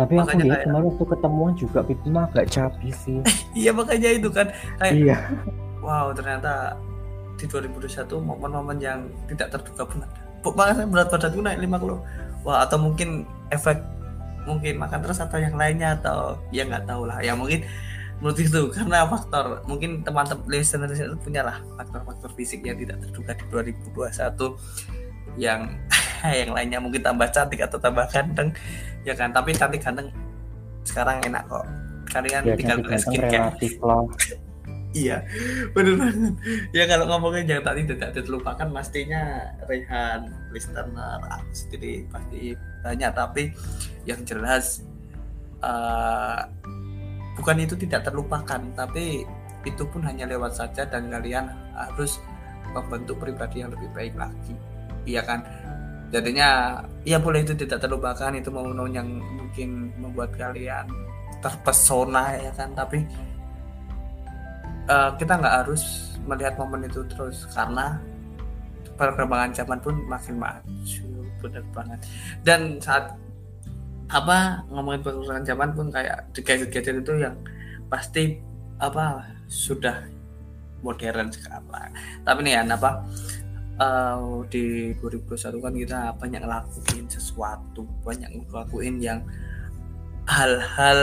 tapi 0.00 0.16
makanya 0.16 0.24
aku 0.24 0.40
lihat 0.40 0.56
kayak... 0.56 0.64
kemarin 0.64 0.86
waktu 0.88 1.04
ketemuan 1.12 1.52
juga 1.52 1.78
pipi 1.84 2.08
mah 2.08 2.24
agak 2.32 2.46
cabi 2.48 2.90
sih. 2.96 3.18
Iya 3.60 3.70
makanya 3.76 4.10
itu 4.16 4.28
kan. 4.32 4.46
Kayak 4.80 4.94
iya. 4.96 5.18
Wow 5.84 6.16
ternyata 6.16 6.80
di 7.36 7.44
2021 7.44 8.08
momen-momen 8.20 8.78
yang 8.80 9.04
tidak 9.28 9.52
terduga 9.52 9.84
pun 9.84 9.98
ada. 10.00 10.20
Makanya 10.40 10.88
berat 10.88 11.08
badanku 11.12 11.40
naik 11.44 11.60
5 11.60 11.82
kilo. 11.84 11.96
Wah 12.48 12.64
atau 12.64 12.80
mungkin 12.80 13.28
efek 13.52 13.76
mungkin 14.48 14.80
makan 14.80 15.04
terus 15.04 15.20
atau 15.20 15.36
yang 15.36 15.52
lainnya 15.52 16.00
atau 16.00 16.40
ya 16.48 16.64
nggak 16.64 16.88
tahu 16.88 17.04
lah. 17.04 17.20
Ya 17.20 17.36
mungkin 17.36 17.68
menurut 18.20 18.36
itu 18.40 18.72
karena 18.72 19.08
faktor 19.08 19.64
mungkin 19.64 20.04
teman-teman 20.04 20.44
listener 20.48 20.92
itu 20.92 21.16
punya 21.24 21.40
lah 21.40 21.56
faktor-faktor 21.80 22.28
fisik 22.36 22.60
yang 22.64 22.76
tidak 22.76 23.00
terduga 23.00 23.32
di 23.64 23.72
2021 23.96 25.40
yang 25.40 25.60
yang 26.44 26.50
lainnya 26.52 26.78
mungkin 26.84 27.00
tambah 27.00 27.32
cantik 27.32 27.64
atau 27.64 27.80
tambah 27.80 28.04
ganteng 28.12 28.52
ya 29.04 29.14
kan 29.16 29.32
tapi 29.32 29.56
cantik 29.56 29.80
ganteng 29.80 30.08
sekarang 30.84 31.20
enak 31.24 31.44
kok. 31.48 31.64
Kalian 32.10 32.42
ya, 32.42 32.54
tinggal 32.58 32.78
pakai 32.82 33.00
skincare. 33.00 33.54
iya 35.06 35.22
benar 35.70 35.94
banget. 36.02 36.34
Ya 36.74 36.84
kalau 36.90 37.06
ngomongin 37.06 37.46
yang 37.46 37.62
tadi 37.62 37.86
tidak 37.86 38.10
terlupakan 38.10 38.66
pastinya 38.74 39.54
Rehan 39.70 40.26
listener 40.50 40.90
aku 41.30 41.50
sendiri 41.54 42.10
pasti 42.10 42.58
banyak 42.82 43.12
tapi 43.14 43.54
yang 44.02 44.26
jelas 44.26 44.82
uh, 45.62 46.42
bukan 47.38 47.62
itu 47.62 47.78
tidak 47.78 48.10
terlupakan 48.10 48.60
tapi 48.74 49.22
itu 49.62 49.84
pun 49.86 50.02
hanya 50.02 50.26
lewat 50.26 50.56
saja 50.56 50.88
dan 50.88 51.12
kalian 51.12 51.52
harus 51.76 52.18
membentuk 52.74 53.22
pribadi 53.22 53.62
yang 53.62 53.70
lebih 53.70 53.90
baik 53.94 54.14
lagi. 54.18 54.58
Iya 55.06 55.22
kan 55.22 55.46
jadinya 56.10 56.82
ya 57.06 57.22
boleh 57.22 57.46
itu 57.46 57.54
tidak 57.54 57.86
terlupakan 57.86 58.34
itu 58.34 58.50
momen 58.50 58.90
yang 58.90 59.08
mungkin 59.08 59.94
membuat 59.98 60.34
kalian 60.34 60.86
terpesona 61.40 62.36
ya 62.36 62.52
kan? 62.54 62.74
Tapi 62.74 63.06
uh, 64.90 65.14
kita 65.16 65.38
nggak 65.38 65.54
harus 65.64 66.14
melihat 66.26 66.58
momen 66.60 66.84
itu 66.84 67.06
terus 67.08 67.48
karena 67.54 67.96
perkembangan 68.98 69.54
zaman 69.56 69.78
pun 69.80 69.94
makin 70.04 70.36
maju 70.36 71.06
benar 71.40 71.64
banget. 71.72 72.00
Dan 72.44 72.60
saat 72.82 73.16
apa 74.10 74.66
ngomongin 74.68 75.06
perkembangan 75.06 75.46
zaman 75.46 75.70
pun 75.72 75.86
kayak 75.88 76.26
di 76.34 76.42
gadget-gadget 76.42 76.98
itu 76.98 77.14
yang 77.22 77.38
pasti 77.86 78.42
apa 78.82 79.22
sudah 79.46 80.02
modern 80.80 81.28
sekarang 81.30 81.92
tapi 82.24 82.40
nih 82.42 82.58
ya 82.58 82.62
apa 82.64 83.04
uh, 83.80 84.44
di 84.52 84.92
2021 85.00 85.64
kan 85.64 85.74
kita 85.74 86.00
banyak 86.20 86.40
ngelakuin 86.44 87.06
sesuatu 87.08 87.88
banyak 88.04 88.28
ngelakuin 88.46 89.00
yang 89.00 89.20
hal-hal 90.28 91.00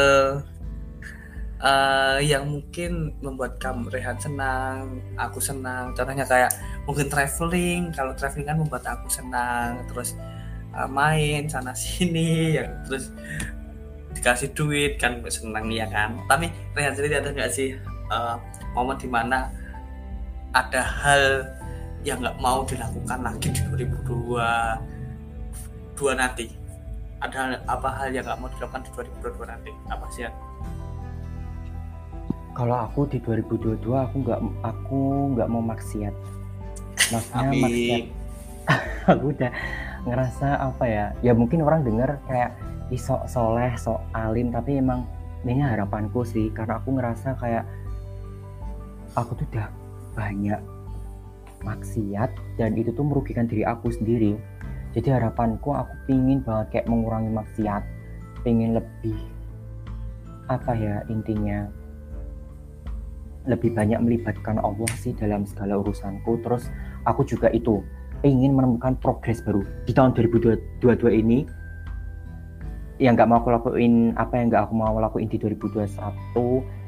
uh, 1.60 2.20
yang 2.22 2.48
mungkin 2.48 3.12
membuat 3.20 3.60
kamu 3.60 3.92
rehat 3.92 4.22
senang, 4.24 5.04
aku 5.20 5.44
senang. 5.44 5.92
Contohnya 5.92 6.24
kayak 6.24 6.54
mungkin 6.88 7.12
traveling. 7.12 7.92
Kalau 7.92 8.16
traveling 8.16 8.48
kan 8.48 8.58
membuat 8.62 8.88
aku 8.88 9.12
senang. 9.12 9.84
Terus 9.92 10.16
uh, 10.78 10.88
main 10.88 11.50
sana 11.50 11.74
sini 11.84 12.62
yang 12.62 12.72
terus 12.86 13.10
dikasih 14.14 14.50
duit 14.58 14.98
kan 14.98 15.22
senang 15.30 15.70
ya 15.70 15.86
kan 15.94 16.18
tapi 16.26 16.50
rehat 16.74 16.98
sendiri 16.98 17.22
ada 17.22 17.30
nggak 17.30 17.54
sih 17.54 17.78
uh, 18.10 18.42
momen 18.74 18.98
di 18.98 19.06
mana 19.06 19.54
ada 20.58 20.82
hal 20.82 21.46
yang 22.08 22.24
nggak 22.24 22.40
mau 22.40 22.64
dilakukan 22.64 23.20
lagi 23.20 23.52
di 23.52 23.60
2022 23.68 24.40
nanti. 26.16 26.48
Ada 27.20 27.60
apa 27.68 27.90
hal 28.00 28.16
yang 28.16 28.24
nggak 28.24 28.40
mau 28.40 28.48
dilakukan 28.56 28.88
di 28.88 28.92
2022 29.20 29.52
nanti? 29.52 29.76
Apa 29.92 30.08
sih 30.16 30.24
ya 30.24 30.32
kalau 32.58 32.90
aku 32.90 33.06
di 33.06 33.22
2022 33.22 33.86
aku 33.86 34.16
nggak 34.26 34.42
aku 34.66 35.02
nggak 35.38 35.46
mau 35.46 35.62
maksiat. 35.62 36.16
Maksudnya 37.14 37.54
maksiat. 37.54 38.04
Aku 39.16 39.32
udah 39.32 39.52
ngerasa 40.04 40.60
apa 40.60 40.84
ya 40.84 41.16
ya 41.24 41.32
mungkin 41.32 41.64
orang 41.64 41.88
dengar 41.88 42.20
kayak 42.28 42.52
isok 42.92 43.24
soleh 43.28 43.72
sok 43.80 44.04
alim 44.12 44.52
tapi 44.52 44.84
emang 44.84 45.08
ini 45.48 45.64
harapanku 45.64 46.28
sih 46.28 46.52
karena 46.52 46.80
aku 46.80 47.00
ngerasa 47.00 47.40
kayak 47.40 47.64
aku 49.16 49.40
tuh 49.40 49.48
udah 49.56 49.72
banyak 50.20 50.60
maksiat 51.62 52.30
dan 52.60 52.78
itu 52.78 52.94
tuh 52.94 53.06
merugikan 53.06 53.50
diri 53.50 53.66
aku 53.66 53.90
sendiri. 53.90 54.38
Jadi 54.94 55.14
harapanku 55.14 55.74
aku 55.74 55.94
pingin 56.10 56.42
banget 56.42 56.68
kayak 56.80 56.88
mengurangi 56.90 57.32
maksiat. 57.34 57.84
Pingin 58.42 58.78
lebih 58.78 59.18
apa 60.48 60.72
ya 60.74 61.04
intinya 61.12 61.68
lebih 63.48 63.76
banyak 63.76 64.00
melibatkan 64.00 64.60
Allah 64.60 64.92
sih 65.00 65.16
dalam 65.16 65.48
segala 65.48 65.80
urusanku. 65.80 66.42
Terus 66.44 66.70
aku 67.08 67.24
juga 67.24 67.48
itu 67.54 67.82
ingin 68.26 68.58
menemukan 68.58 68.98
progres 68.98 69.40
baru. 69.46 69.62
Di 69.86 69.94
tahun 69.94 70.18
2022 70.18 70.82
ini 71.14 71.46
yang 72.98 73.14
nggak 73.14 73.30
mau 73.30 73.38
aku 73.42 73.54
lakuin 73.54 74.14
apa 74.18 74.34
yang 74.42 74.50
nggak 74.50 74.64
aku 74.70 74.74
mau 74.74 74.98
lakuin 74.98 75.30
di 75.30 75.38
2021 75.38 75.86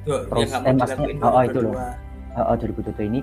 Tuh, 0.09 0.25
terus 0.25 0.49
eh, 0.49 0.73
maksudnya 0.73 1.21
oh, 1.21 1.37
oh 1.37 1.43
itu 1.45 1.59
loh. 1.61 1.73
oh, 2.33 2.49
oh, 2.49 2.55
2022 2.57 3.09
ini 3.13 3.19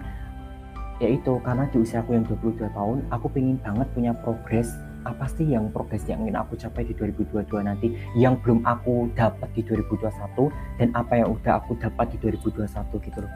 ya 0.96 1.08
itu 1.12 1.36
karena 1.44 1.68
di 1.68 1.76
usia 1.76 2.00
aku 2.00 2.16
yang 2.16 2.24
22 2.24 2.72
tahun 2.72 2.96
aku 3.12 3.26
pengen 3.32 3.60
banget 3.60 3.88
punya 3.92 4.12
progres. 4.24 4.72
Apa 5.06 5.30
sih 5.30 5.46
yang 5.46 5.70
progres 5.70 6.02
yang 6.10 6.26
ingin 6.26 6.34
aku 6.34 6.58
capai 6.58 6.82
di 6.82 6.90
2022 6.98 7.46
nanti? 7.62 7.94
Yang 8.18 8.42
belum 8.42 8.66
aku 8.66 9.06
dapat 9.14 9.46
di 9.54 9.62
2021 9.62 10.50
dan 10.82 10.88
apa 10.98 11.12
yang 11.14 11.30
udah 11.30 11.62
aku 11.62 11.78
dapat 11.78 12.10
di 12.10 12.18
2021 12.18 12.66
gitu 13.06 13.18
loh. 13.22 13.32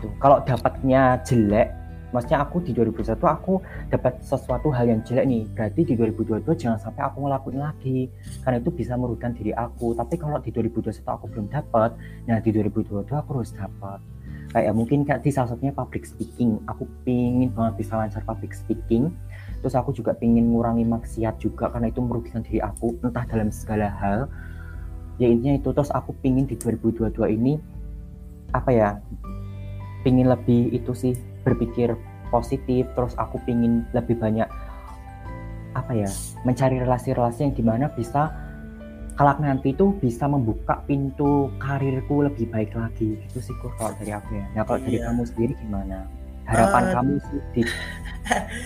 Tuh 0.00 0.12
kalau 0.16 0.40
dapatnya 0.40 1.20
jelek 1.20 1.68
maksudnya 2.10 2.42
aku 2.42 2.58
di 2.64 2.72
2021 2.74 3.22
aku 3.22 3.62
dapat 3.92 4.18
sesuatu 4.24 4.72
hal 4.72 4.88
yang 4.88 5.04
jelek 5.06 5.28
nih 5.30 5.46
berarti 5.52 5.80
di 5.84 5.94
2022 5.94 6.48
jangan 6.58 6.80
sampai 6.80 7.02
aku 7.04 7.28
ngelakuin 7.28 7.60
lagi. 7.60 8.08
Karena 8.40 8.56
itu 8.56 8.72
bisa 8.72 8.96
merugikan 8.96 9.36
diri 9.36 9.52
aku. 9.52 9.92
Tapi 9.92 10.16
kalau 10.16 10.40
di 10.40 10.48
2021 10.48 10.96
aku 11.04 11.26
belum 11.28 11.46
dapat 11.52 11.92
nah 12.24 12.40
di 12.40 12.50
2022 12.56 13.04
aku 13.04 13.30
harus 13.36 13.52
dapat 13.52 14.00
kayak 14.50 14.74
mungkin 14.74 15.06
kayak 15.06 15.22
di 15.22 15.30
salah 15.30 15.54
satunya 15.54 15.70
public 15.70 16.02
speaking. 16.02 16.58
Aku 16.66 16.86
pingin 17.06 17.54
banget 17.54 17.86
bisa 17.86 17.94
lancar 17.94 18.22
public 18.26 18.50
speaking. 18.50 19.14
Terus 19.62 19.74
aku 19.78 19.94
juga 19.94 20.16
pingin 20.18 20.50
ngurangi 20.50 20.82
maksiat 20.82 21.38
juga 21.38 21.70
karena 21.70 21.92
itu 21.92 22.02
merugikan 22.02 22.42
diri 22.42 22.58
aku 22.58 22.98
entah 23.06 23.22
dalam 23.30 23.54
segala 23.54 23.86
hal. 23.94 24.26
Ya 25.22 25.30
intinya 25.30 25.54
itu. 25.54 25.70
Terus 25.70 25.94
aku 25.94 26.16
pingin 26.18 26.50
di 26.50 26.58
2022 26.58 27.14
ini 27.30 27.54
apa 28.50 28.70
ya 28.74 28.88
pingin 30.02 30.26
lebih 30.26 30.74
itu 30.74 30.90
sih 30.98 31.14
berpikir 31.46 31.94
positif. 32.34 32.90
Terus 32.98 33.14
aku 33.14 33.38
pingin 33.46 33.86
lebih 33.94 34.18
banyak 34.18 34.50
apa 35.70 35.94
ya 35.94 36.10
mencari 36.42 36.82
relasi-relasi 36.82 37.46
yang 37.46 37.54
di 37.54 37.62
mana 37.62 37.86
bisa 37.94 38.49
kelak 39.20 39.36
nanti 39.36 39.76
itu 39.76 39.92
bisa 40.00 40.24
membuka 40.24 40.80
pintu 40.88 41.52
karirku 41.60 42.24
lebih 42.24 42.48
baik 42.48 42.72
lagi. 42.72 43.20
Gitu 43.28 43.52
sih 43.52 43.54
kok 43.60 43.76
kalau 43.76 43.92
dari 44.00 44.16
aku 44.16 44.32
ya. 44.32 44.48
Nah 44.56 44.64
kalau 44.64 44.80
iya. 44.80 44.86
dari 44.88 44.98
kamu 45.04 45.22
sendiri 45.28 45.52
gimana? 45.60 46.08
Harapan 46.48 46.82
uh, 46.88 46.92
kamu 46.96 47.14
sih 47.28 47.40
di, 47.52 47.62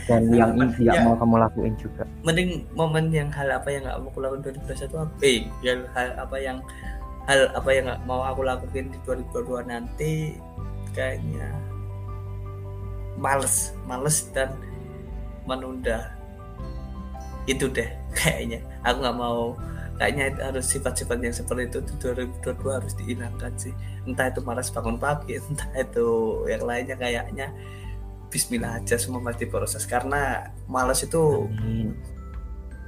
dan 0.06 0.22
yang 0.38 0.54
ini 0.54 0.86
ya, 0.86 1.02
mau 1.02 1.18
kamu 1.18 1.42
lakuin 1.42 1.74
juga. 1.74 2.06
Mending 2.22 2.70
momen 2.78 3.10
yang 3.10 3.34
hal 3.34 3.50
apa 3.50 3.66
yang 3.66 3.82
nggak 3.82 3.98
mau 3.98 4.14
aku 4.14 4.18
lakuin 4.22 4.42
2021 4.46 4.94
apa? 4.94 5.14
Eh 5.26 5.38
yang 5.66 5.80
hal 5.90 6.08
apa 6.22 6.36
yang 6.38 6.58
hal 7.26 7.40
apa 7.50 7.70
yang 7.74 7.84
nggak 7.90 8.02
mau 8.06 8.22
aku 8.22 8.40
lakuin 8.46 8.86
di 8.94 8.98
2022 9.02 9.66
nanti 9.66 10.38
kayaknya 10.94 11.50
males. 13.18 13.74
Males 13.90 14.30
dan 14.30 14.54
menunda. 15.50 16.14
Itu 17.50 17.66
deh 17.74 17.90
kayaknya. 18.22 18.62
Aku 18.86 19.02
nggak 19.02 19.18
mau 19.18 19.58
kayaknya 19.96 20.34
harus 20.40 20.66
sifat-sifat 20.70 21.18
yang 21.22 21.34
seperti 21.34 21.70
itu 21.70 21.78
di 21.86 21.94
2022 22.42 22.78
harus 22.78 22.92
dihilangkan 22.98 23.52
sih. 23.58 23.74
Entah 24.04 24.30
itu 24.30 24.40
malas 24.42 24.68
bangun 24.70 24.98
pagi 24.98 25.38
entah 25.50 25.70
itu 25.76 26.08
yang 26.50 26.62
lainnya 26.66 26.96
kayaknya. 26.98 27.48
Bismillah 28.28 28.82
aja 28.82 28.98
semua 28.98 29.22
mesti 29.22 29.46
proses 29.46 29.86
karena 29.86 30.50
malas 30.66 31.06
itu 31.06 31.46
Amin 31.46 31.94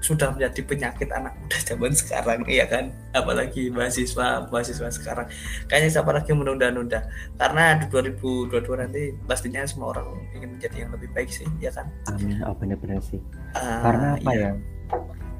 sudah 0.06 0.30
menjadi 0.30 0.60
penyakit 0.62 1.08
anak 1.10 1.34
muda 1.40 1.58
zaman 1.66 1.92
sekarang 2.00 2.40
ya 2.46 2.66
kan? 2.68 2.94
Apalagi 3.16 3.72
mahasiswa 3.72 4.46
mahasiswa 4.46 4.88
sekarang. 4.92 5.26
Kayaknya 5.66 5.90
siapa 5.90 6.10
lagi 6.14 6.30
menunda-nunda? 6.30 7.10
Karena 7.34 7.74
di 7.80 7.86
2022 7.90 8.82
nanti 8.86 9.02
pastinya 9.26 9.66
semua 9.66 9.96
orang 9.96 10.06
ingin 10.36 10.50
menjadi 10.54 10.86
yang 10.86 10.90
lebih 10.94 11.10
baik 11.10 11.30
sih 11.32 11.48
ya 11.58 11.74
kan? 11.74 11.90
Amin. 12.12 12.38
Oh 12.46 12.54
benar-benar 12.54 13.02
sih. 13.02 13.18
Uh, 13.58 13.80
karena 13.82 14.08
apa 14.14 14.30
iya. 14.30 14.42
ya? 14.46 14.52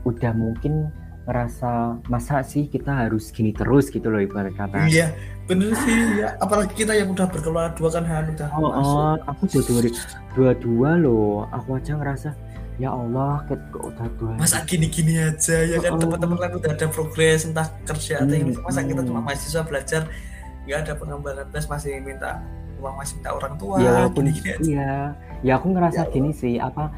Udah 0.02 0.32
mungkin 0.34 0.90
ngerasa 1.26 2.00
masa 2.06 2.40
sih 2.46 2.70
kita 2.70 3.06
harus 3.06 3.34
gini 3.34 3.50
terus? 3.50 3.90
gitu 3.90 4.06
loh 4.06 4.22
ibarat 4.22 4.54
kata. 4.54 4.86
Iya 4.86 5.10
bener 5.46 5.74
sih 5.82 6.22
ya. 6.22 6.38
Apalagi 6.38 6.74
kita 6.74 6.94
yang 6.94 7.10
udah 7.10 7.26
berkeluarga 7.26 7.74
dua 7.74 7.90
kan 7.90 8.04
Han 8.06 8.24
udah 8.34 8.48
oh, 8.54 8.70
oh 8.70 9.14
aku 9.26 9.42
juga 9.50 9.90
dua 10.34 10.50
dua 10.54 10.90
loh 10.98 11.46
aku 11.50 11.78
aja 11.78 11.98
ngerasa 11.98 12.30
ya 12.76 12.92
Allah 12.92 13.40
kok 13.48 13.56
udah 13.72 14.08
tua 14.20 14.32
masa 14.36 14.60
gini-gini 14.68 15.16
aja 15.16 15.64
ya 15.64 15.80
kan? 15.80 15.96
Oh. 15.96 16.00
teman-teman 16.00 16.36
kan 16.36 16.50
udah 16.60 16.70
ada 16.76 16.86
progres 16.92 17.48
entah 17.48 17.72
kerja 17.88 18.20
atau 18.20 18.36
hmm. 18.36 18.60
masa 18.60 18.84
kita 18.84 19.00
cuma 19.00 19.20
mahasiswa 19.24 19.62
belajar 19.64 20.02
nggak 20.68 20.78
ada 20.84 20.92
pengembangan 20.98 21.46
tes 21.48 21.64
masih 21.70 21.96
minta 22.04 22.44
uang 22.76 22.94
masih 23.00 23.16
minta 23.16 23.30
orang 23.32 23.54
tua 23.56 23.76
ya 23.80 23.94
gini, 24.12 24.30
-gini 24.34 24.50
aja. 24.52 24.60
iya 24.60 24.92
ya. 25.40 25.52
Aku 25.56 25.72
ngerasa 25.72 26.02
ya, 26.04 26.12
gini 26.12 26.30
sih 26.36 26.60
apa 26.60 26.92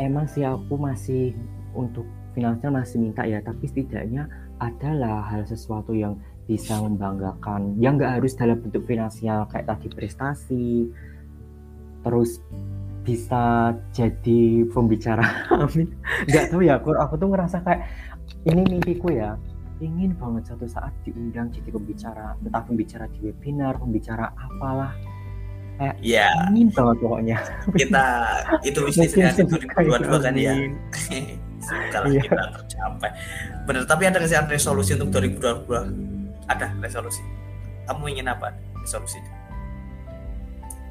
emang 0.00 0.24
sih 0.32 0.48
aku 0.48 0.74
masih 0.80 1.36
untuk 1.76 2.08
finansial 2.36 2.76
masih 2.76 3.00
minta 3.00 3.24
ya 3.24 3.40
tapi 3.40 3.64
setidaknya 3.64 4.28
adalah 4.60 5.24
hal 5.32 5.48
sesuatu 5.48 5.96
yang 5.96 6.20
bisa 6.44 6.76
membanggakan 6.78 7.80
yang 7.80 7.96
nggak 7.96 8.20
harus 8.20 8.36
dalam 8.36 8.60
bentuk 8.60 8.84
finansial 8.84 9.48
kayak 9.48 9.66
tadi 9.66 9.88
prestasi 9.88 10.92
terus 12.04 12.38
bisa 13.06 13.70
jadi 13.94 14.66
pembicara. 14.74 15.22
Amin. 15.62 15.94
Nggak 16.26 16.50
tahu 16.50 16.66
ya 16.66 16.82
aku 16.82 16.90
aku 16.94 17.14
tuh 17.18 17.30
ngerasa 17.30 17.62
kayak 17.62 17.86
ini 18.50 18.62
mimpiku 18.66 19.14
ya 19.14 19.38
ingin 19.78 20.16
banget 20.16 20.48
suatu 20.50 20.66
saat 20.66 20.90
diundang 21.04 21.52
jadi 21.52 21.68
pembicara 21.68 22.34
entah 22.40 22.64
pembicara 22.66 23.06
di 23.14 23.30
webinar 23.30 23.78
pembicara 23.78 24.34
apalah. 24.34 24.94
Kayak 25.78 25.96
ya 26.02 26.30
ingin 26.50 26.68
banget 26.74 26.96
pokoknya. 26.98 27.38
Kita 27.74 28.06
itu 28.66 28.78
bisnis 28.82 29.12
ya 29.14 29.30
2022 29.34 30.24
kan 30.24 30.34
ya 30.34 30.54
kalau 31.92 32.08
iya. 32.10 32.22
kita 32.22 32.44
tercapai. 32.60 33.10
Benar 33.66 33.82
tapi 33.84 34.02
ada 34.06 34.18
kesehatan 34.22 34.50
resolusi 34.52 34.94
untuk 34.94 35.08
2022 35.18 36.46
ada 36.46 36.66
resolusi. 36.78 37.22
Kamu 37.86 38.02
ingin 38.10 38.26
apa 38.30 38.54
resolusinya? 38.82 39.32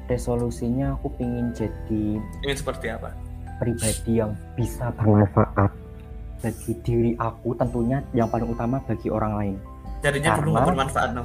Resolusinya 0.06 0.94
aku 0.94 1.10
ingin 1.18 1.50
jadi 1.56 2.04
ingin 2.46 2.56
seperti 2.56 2.92
apa? 2.92 3.10
pribadi 3.56 4.20
yang 4.20 4.36
bisa 4.52 4.92
bermanfaat 5.00 5.72
bagi 6.44 6.72
diri 6.84 7.12
aku 7.16 7.56
tentunya 7.56 8.04
yang 8.12 8.28
paling 8.28 8.52
utama 8.52 8.76
bagi 8.84 9.08
orang 9.08 9.32
lain. 9.40 9.56
Jadinya 10.04 10.36
perlu 10.36 10.52
bermanfaat 10.52 11.10
no 11.16 11.24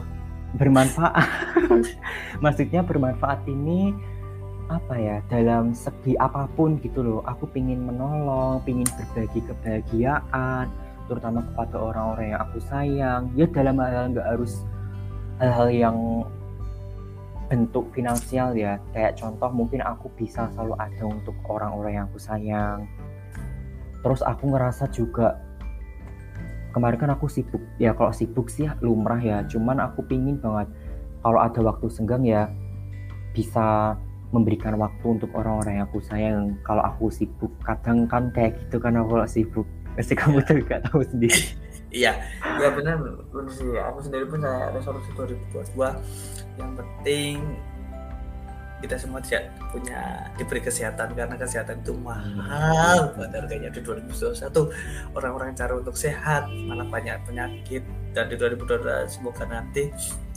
bermanfaat. 0.56 1.28
Maksudnya 2.44 2.84
bermanfaat 2.84 3.48
ini 3.48 3.96
apa 4.72 4.96
ya 4.96 5.20
dalam 5.28 5.76
segi 5.76 6.16
apa 6.16 6.48
pun 6.56 6.80
gitu 6.80 7.04
loh. 7.04 7.20
Aku 7.28 7.44
pingin 7.52 7.84
menolong 7.84 8.64
pingin 8.64 8.88
berbagi 8.96 9.44
kebahagiaan 9.44 10.72
terutama 11.12 11.44
kepada 11.52 11.76
orang-orang 11.76 12.32
yang 12.32 12.40
aku 12.40 12.60
sayang. 12.64 13.28
Ya 13.36 13.46
dalam 13.52 13.76
hal 13.84 14.16
nggak 14.16 14.28
harus 14.32 14.64
hal-hal 15.44 15.68
yang 15.68 15.98
bentuk 17.52 17.92
finansial 17.92 18.56
ya. 18.56 18.80
Kayak 18.96 19.20
contoh 19.20 19.52
mungkin 19.52 19.84
aku 19.84 20.08
bisa 20.16 20.48
selalu 20.56 20.80
ada 20.80 21.04
untuk 21.04 21.36
orang-orang 21.52 22.00
yang 22.00 22.06
aku 22.08 22.20
sayang. 22.24 22.88
Terus 24.02 24.24
aku 24.24 24.56
ngerasa 24.56 24.88
juga 24.96 25.36
kemarin 26.72 26.96
kan 26.96 27.12
aku 27.12 27.28
sibuk. 27.28 27.60
Ya 27.76 27.92
kalau 27.92 28.16
sibuk 28.16 28.48
sih 28.48 28.72
lumrah 28.80 29.20
ya. 29.20 29.44
Cuman 29.52 29.84
aku 29.84 30.08
pingin 30.08 30.40
banget 30.40 30.72
kalau 31.20 31.44
ada 31.44 31.60
waktu 31.60 31.92
senggang 31.92 32.24
ya 32.24 32.48
bisa 33.36 34.00
memberikan 34.32 34.80
waktu 34.80 35.06
untuk 35.06 35.32
orang-orang 35.36 35.80
yang 35.80 35.86
aku 35.88 36.00
sayang. 36.04 36.56
Kalau 36.64 36.84
aku 36.84 37.12
sibuk 37.12 37.52
kadang 37.64 38.08
kan 38.08 38.32
kayak 38.32 38.58
gitu 38.66 38.80
kan 38.80 38.96
aku 38.98 39.20
sibuk. 39.28 39.68
Pasti 39.96 40.16
kamu 40.16 40.40
tuh 40.48 40.64
gak 40.66 40.88
tahu 40.90 41.04
sendiri. 41.06 41.44
Iya 41.92 42.16
ya 42.40 42.72
benar 42.72 43.04
benar 43.04 43.52
sih. 43.52 43.68
Aku 43.76 44.00
sendiri 44.00 44.24
pun 44.24 44.40
saya 44.40 44.72
resolusi 44.72 45.12
2022 45.12 45.76
yang 46.56 46.72
penting 46.80 47.60
kita 48.82 48.96
semua 48.98 49.22
tidak 49.22 49.54
punya 49.70 50.26
diberi 50.40 50.64
kesehatan 50.64 51.14
karena 51.14 51.36
kesehatan 51.38 51.86
itu 51.86 51.94
mahal 51.94 53.14
buat 53.14 53.30
harganya 53.30 53.70
di 53.70 53.84
2021 53.86 55.14
orang-orang 55.14 55.54
cari 55.54 55.74
untuk 55.78 55.94
sehat 56.00 56.50
malah 56.66 56.88
banyak 56.88 57.20
penyakit. 57.28 57.84
Dan 58.12 58.28
di 58.28 58.36
2022 58.36 59.08
semoga 59.08 59.44
nanti 59.48 59.92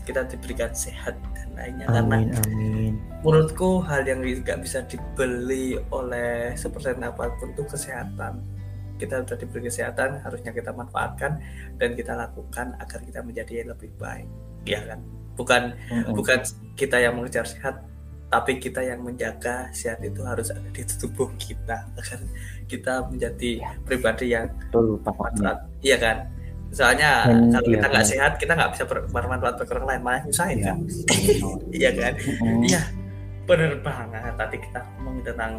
kita 0.05 0.25
diberikan 0.29 0.71
sehat 0.73 1.17
dan 1.35 1.49
lainnya. 1.57 1.87
Amin, 1.89 2.31
karena 2.31 2.45
amin. 2.45 2.95
menurutku 3.25 3.81
hal 3.85 4.05
yang 4.05 4.21
tidak 4.21 4.59
bisa 4.63 4.79
dibeli 4.85 5.81
oleh 5.91 6.53
seperti 6.55 6.95
apa 7.01 7.33
pun 7.41 7.51
itu 7.53 7.65
kesehatan. 7.65 8.45
Kita 8.95 9.27
sudah 9.27 9.37
diberi 9.41 9.67
kesehatan 9.67 10.23
harusnya 10.23 10.55
kita 10.55 10.71
manfaatkan 10.71 11.43
dan 11.83 11.91
kita 11.99 12.15
lakukan 12.15 12.79
agar 12.79 13.01
kita 13.03 13.21
menjadi 13.27 13.75
lebih 13.75 13.91
baik. 13.99 14.29
Ya 14.69 14.81
kan? 14.87 15.03
Bukan 15.35 15.75
mm-hmm. 15.75 16.15
bukan 16.15 16.39
kita 16.79 17.03
yang 17.03 17.19
mengejar 17.19 17.49
sehat 17.49 17.83
tapi 18.31 18.59
kita 18.59 18.83
yang 18.83 19.03
menjaga 19.03 19.71
sehat 19.71 20.03
itu 20.03 20.23
harus 20.23 20.51
ada 20.51 20.67
di 20.71 20.83
tubuh 20.87 21.31
kita. 21.39 21.87
Agar 21.99 22.19
kita 22.67 23.07
menjadi 23.09 23.51
ya. 23.61 23.71
pribadi 23.85 24.33
yang 24.33 24.49
bermanfaat 24.73 25.69
iya 25.85 25.97
kan 26.01 26.27
soalnya 26.75 27.11
hmm, 27.31 27.55
kalau 27.55 27.69
iya, 27.71 27.75
kita 27.79 27.87
nggak 27.87 28.07
sehat 28.07 28.33
kita 28.43 28.53
nggak 28.59 28.71
bisa 28.75 28.85
bermanfaat 28.91 29.55
bagi 29.63 29.73
orang 29.79 29.87
lain 29.87 30.01
malah 30.03 30.21
nyusahin 30.27 30.59
ya. 30.59 30.75
kan 30.75 30.79
iya 31.79 31.91
kan? 31.95 32.13
Iya. 32.67 32.83
Mm-hmm. 32.83 33.47
benar 33.47 33.73
banget. 33.85 34.35
Tadi 34.41 34.57
kita 34.57 34.81
ngomong 34.99 35.21
tentang 35.21 35.53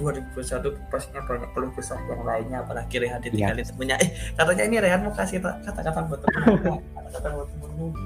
2021 0.00 0.92
pastinya 0.92 1.22
banyak 1.28 1.50
keluh 1.52 1.72
kesah 1.76 2.00
yang 2.08 2.22
lainnya 2.24 2.64
apalagi 2.64 2.96
Rehan 2.96 3.20
ditinggalin 3.20 3.60
yeah. 3.60 3.68
temennya 3.68 3.96
eh 4.00 4.08
katanya 4.32 4.62
ini 4.64 4.76
Rehan 4.80 5.00
mau 5.04 5.12
kasih 5.12 5.38
kata-kata 5.42 5.98
buat 6.08 6.20
temen. 6.24 6.80
Kata-kata 6.96 7.28
buat 7.34 7.48
temenmu. 7.52 7.88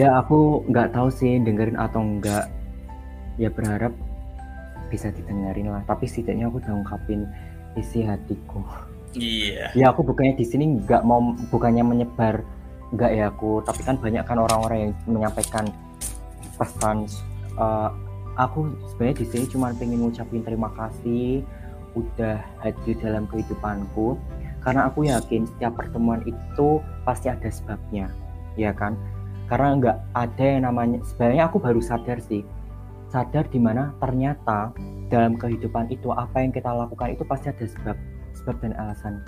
Ya 0.00 0.22
aku 0.22 0.62
nggak 0.70 0.92
tahu 0.94 1.08
sih 1.08 1.40
dengerin 1.40 1.76
atau 1.76 2.00
enggak 2.04 2.46
ya 3.40 3.48
berharap 3.52 3.90
bisa 4.88 5.08
didengerin 5.12 5.72
lah. 5.72 5.82
Tapi 5.88 6.04
setidaknya 6.08 6.48
aku 6.48 6.62
udah 6.62 6.72
ungkapin 6.78 7.26
isi 7.76 8.04
hatiku 8.04 8.60
iya. 9.16 9.68
Yeah. 9.70 9.70
ya 9.72 9.84
aku 9.92 10.04
bukannya 10.06 10.36
di 10.38 10.46
sini 10.46 10.82
nggak 10.82 11.02
mau 11.04 11.34
bukannya 11.52 11.84
menyebar 11.84 12.44
nggak 12.92 13.10
ya 13.12 13.32
aku. 13.32 13.64
Tapi 13.64 13.80
kan 13.84 13.96
banyak 13.98 14.24
kan 14.24 14.38
orang-orang 14.38 14.78
yang 14.88 14.92
menyampaikan 15.08 15.68
pesan 16.60 17.08
uh, 17.56 17.90
aku 18.36 18.72
sebenarnya 18.92 19.16
di 19.24 19.26
sini 19.28 19.44
cuma 19.48 19.72
pengen 19.76 20.04
ngucapin 20.04 20.44
terima 20.44 20.68
kasih 20.76 21.40
udah 21.92 22.40
hadir 22.64 22.96
dalam 23.00 23.28
kehidupanku. 23.28 24.16
Karena 24.62 24.86
aku 24.86 25.10
yakin 25.10 25.42
setiap 25.42 25.74
pertemuan 25.74 26.22
itu 26.22 26.78
pasti 27.02 27.26
ada 27.26 27.50
sebabnya 27.50 28.12
ya 28.54 28.70
kan? 28.72 28.94
Karena 29.50 29.76
nggak 29.76 29.96
ada 30.16 30.44
yang 30.44 30.62
namanya 30.64 31.02
sebenarnya 31.04 31.50
aku 31.50 31.58
baru 31.58 31.80
sadar 31.82 32.22
sih. 32.22 32.46
Sadar 33.12 33.44
di 33.52 33.60
mana 33.60 33.92
ternyata 34.00 34.72
dalam 35.12 35.36
kehidupan 35.36 35.92
itu 35.92 36.08
apa 36.08 36.40
yang 36.40 36.56
kita 36.56 36.72
lakukan 36.72 37.12
itu 37.12 37.24
pasti 37.28 37.52
ada 37.52 37.66
sebab 37.68 37.96
sebab 38.42 38.56
dan 38.58 38.72
alasan. 38.74 39.22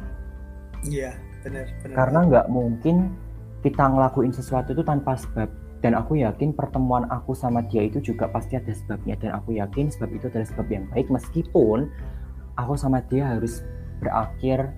Iya 0.84 1.14
benar 1.46 1.70
benar. 1.80 1.94
Karena 1.96 2.18
nggak 2.26 2.46
mungkin 2.50 3.14
kita 3.62 3.84
ngelakuin 3.88 4.34
sesuatu 4.34 4.74
itu 4.74 4.82
tanpa 4.82 5.16
sebab. 5.16 5.48
Dan 5.84 5.92
aku 5.92 6.16
yakin 6.16 6.56
pertemuan 6.56 7.04
aku 7.12 7.36
sama 7.36 7.60
dia 7.68 7.84
itu 7.84 8.00
juga 8.00 8.24
pasti 8.32 8.56
ada 8.56 8.72
sebabnya. 8.72 9.20
Dan 9.20 9.36
aku 9.36 9.56
yakin 9.56 9.92
sebab 9.92 10.16
itu 10.16 10.32
adalah 10.32 10.48
sebab 10.48 10.66
yang 10.72 10.84
baik. 10.88 11.12
Meskipun 11.12 11.92
aku 12.56 12.72
sama 12.74 13.04
dia 13.12 13.36
harus 13.36 13.60
berakhir 14.00 14.72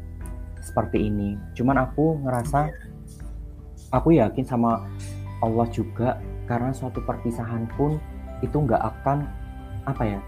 seperti 0.59 1.07
ini. 1.07 1.39
Cuman 1.55 1.79
aku 1.79 2.19
ngerasa 2.27 2.75
aku 3.95 4.19
yakin 4.19 4.43
sama 4.43 4.83
Allah 5.39 5.67
juga. 5.71 6.19
Karena 6.51 6.75
suatu 6.75 7.03
perpisahan 7.03 7.71
pun 7.79 7.99
itu 8.43 8.55
nggak 8.55 8.83
akan 8.83 9.27
apa 9.87 10.03
ya 10.03 10.21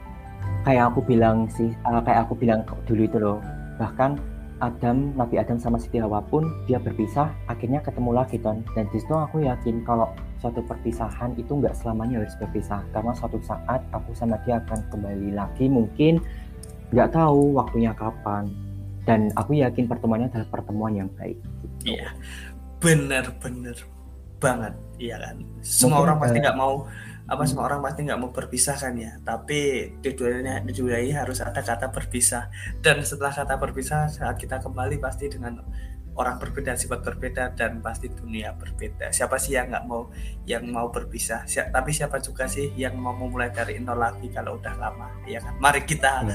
kayak 0.64 0.94
aku 0.94 1.00
bilang 1.04 1.46
sih 1.50 1.70
uh, 1.84 2.00
kayak 2.02 2.26
aku 2.26 2.34
bilang 2.38 2.62
dulu 2.86 3.02
itu 3.04 3.18
loh 3.18 3.38
bahkan 3.78 4.18
Adam 4.58 5.14
Nabi 5.14 5.38
Adam 5.38 5.56
sama 5.62 5.78
Siti 5.78 6.02
Hawa 6.02 6.18
pun 6.26 6.42
dia 6.66 6.82
berpisah 6.82 7.30
akhirnya 7.46 7.78
ketemu 7.78 8.10
lagi 8.10 8.42
kan 8.42 8.66
dan 8.74 8.90
di 8.90 8.98
situ 8.98 9.14
aku 9.14 9.46
yakin 9.46 9.86
kalau 9.86 10.10
suatu 10.38 10.62
perpisahan 10.62 11.34
itu 11.34 11.50
nggak 11.50 11.74
selamanya 11.74 12.22
harus 12.22 12.34
berpisah. 12.38 12.82
Karena 12.94 13.12
suatu 13.14 13.38
saat 13.42 13.82
aku 13.90 14.14
sama 14.14 14.38
dia 14.46 14.62
akan 14.62 14.80
kembali 14.90 15.34
lagi 15.34 15.66
mungkin 15.66 16.22
nggak 16.94 17.10
tahu 17.12 17.58
waktunya 17.58 17.92
kapan. 17.92 18.50
Dan 19.04 19.32
aku 19.34 19.56
yakin 19.56 19.88
pertemuannya 19.88 20.28
adalah 20.28 20.48
pertemuan 20.52 20.92
yang 20.92 21.10
baik. 21.16 21.38
Gitu. 21.40 21.96
iya 21.96 22.12
benar-benar 22.78 23.74
banget. 24.38 24.74
Iya 25.02 25.16
kan? 25.18 25.36
Semua 25.64 25.98
mungkin, 25.98 26.06
orang 26.06 26.18
pasti 26.22 26.38
nggak 26.38 26.58
mau 26.58 26.74
apa 27.28 27.44
semua 27.44 27.68
orang 27.68 27.84
pasti 27.84 28.08
nggak 28.08 28.20
mau 28.24 28.32
berpisah 28.32 28.80
kan 28.80 28.96
ya? 28.96 29.20
Tapi 29.20 29.92
di 30.00 30.10
dunia 30.16 30.64
di 30.64 30.72
dunia 30.72 30.96
ini 30.96 31.12
harus 31.12 31.44
ada 31.44 31.60
kata 31.60 31.92
berpisah. 31.92 32.48
Dan 32.80 33.04
setelah 33.04 33.36
kata 33.36 33.60
berpisah 33.60 34.08
saat 34.08 34.40
kita 34.40 34.64
kembali 34.64 34.96
pasti 34.96 35.28
dengan 35.28 35.60
orang 36.16 36.40
berbeda 36.40 36.72
sifat 36.72 37.04
berbeda 37.04 37.52
dan 37.52 37.84
pasti 37.84 38.08
dunia 38.08 38.56
berbeda. 38.56 39.12
Siapa 39.12 39.36
sih 39.36 39.60
yang 39.60 39.68
nggak 39.68 39.84
mau 39.84 40.08
yang 40.48 40.64
mau 40.72 40.88
berpisah? 40.88 41.44
Si 41.44 41.60
tapi 41.68 41.92
siapa 41.92 42.16
juga 42.24 42.48
sih 42.48 42.72
yang 42.80 42.96
mau 42.96 43.12
memulai 43.12 43.52
dari 43.52 43.76
nol 43.76 44.00
lagi 44.00 44.32
kalau 44.32 44.56
udah 44.56 44.72
lama? 44.80 45.12
Ya 45.28 45.44
kan? 45.44 45.52
Mari 45.60 45.84
kita 45.84 46.24
ya. 46.24 46.32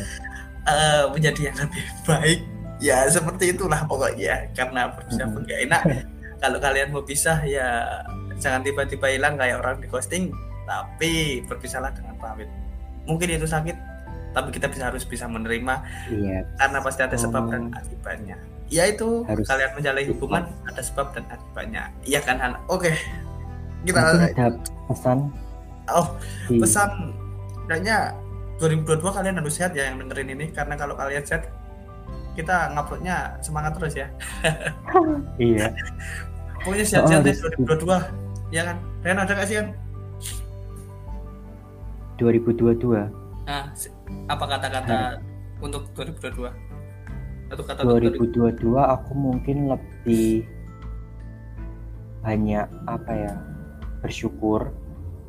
uh, 0.70 1.04
menjadi 1.10 1.50
yang 1.50 1.58
lebih 1.58 1.86
baik. 2.06 2.40
Ya 2.78 3.10
seperti 3.10 3.50
itulah 3.50 3.82
pokoknya. 3.90 4.54
Karena 4.54 4.94
berpisah 4.94 5.26
pun 5.26 5.42
gak 5.42 5.62
enak. 5.66 5.84
Kalau 6.44 6.60
kalian 6.60 6.92
mau 6.94 7.02
pisah 7.02 7.40
ya 7.48 7.88
jangan 8.38 8.62
tiba-tiba 8.62 9.08
hilang 9.10 9.40
kayak 9.40 9.64
orang 9.64 9.80
di 9.80 9.88
ghosting 9.88 10.36
tapi 10.64 11.44
berpisahlah 11.48 11.92
dengan 11.92 12.16
pamit 12.20 12.48
mungkin 13.04 13.28
itu 13.36 13.48
sakit 13.48 13.94
tapi 14.34 14.50
kita 14.50 14.68
bisa 14.68 14.90
harus 14.90 15.06
bisa 15.06 15.30
menerima 15.30 15.86
iya. 16.10 16.42
karena 16.58 16.82
pasti 16.82 17.02
ada 17.06 17.14
sebab 17.16 17.54
dan 17.54 17.70
oh. 17.70 17.80
akibatnya. 17.80 18.38
Ya 18.74 18.90
itu 18.90 19.22
Harus 19.30 19.46
kalian 19.46 19.72
menjalin 19.78 20.06
hubungan 20.10 20.44
ada 20.66 20.82
sebab 20.82 21.14
dan 21.14 21.24
akibatnya. 21.30 21.94
Iya 22.02 22.20
kan 22.26 22.42
Han? 22.42 22.58
Oke. 22.66 22.98
Kita 23.86 24.18
ada 24.18 24.58
pesan? 24.90 25.30
Oh 25.94 26.18
di... 26.50 26.58
pesan. 26.58 27.14
Kayaknya 27.70 28.18
2022 28.58 29.06
kalian 29.06 29.36
harus 29.38 29.54
sehat 29.54 29.78
ya 29.78 29.94
yang 29.94 30.02
dengerin 30.02 30.34
ini 30.34 30.46
karena 30.50 30.74
kalau 30.74 30.98
kalian 30.98 31.22
sehat 31.22 31.48
kita 32.34 32.74
nguploadnya 32.74 33.38
semangat 33.46 33.78
terus 33.78 33.94
ya. 33.94 34.08
Iya. 35.38 35.70
Pokoknya 36.66 36.86
sehat-sehat 36.90 37.22
oh, 37.22 37.70
2022 37.70 38.50
ya 38.56 38.62
kan? 38.66 38.78
Ren 39.06 39.20
ada 39.22 39.34
gak 39.38 39.46
sih 39.46 39.62
kan 39.62 39.83
2022 42.20 43.48
nah 43.48 43.70
apa 44.32 44.46
kata-kata 44.48 45.20
untuk 45.60 45.88
2022 45.96 46.52
atau 47.54 47.64
kata 47.64 47.80
2022 47.86 48.60
aku 48.74 49.12
mungkin 49.14 49.70
lebih 49.70 50.48
banyak 52.24 52.66
apa 52.88 53.12
ya 53.14 53.34
bersyukur. 54.00 54.72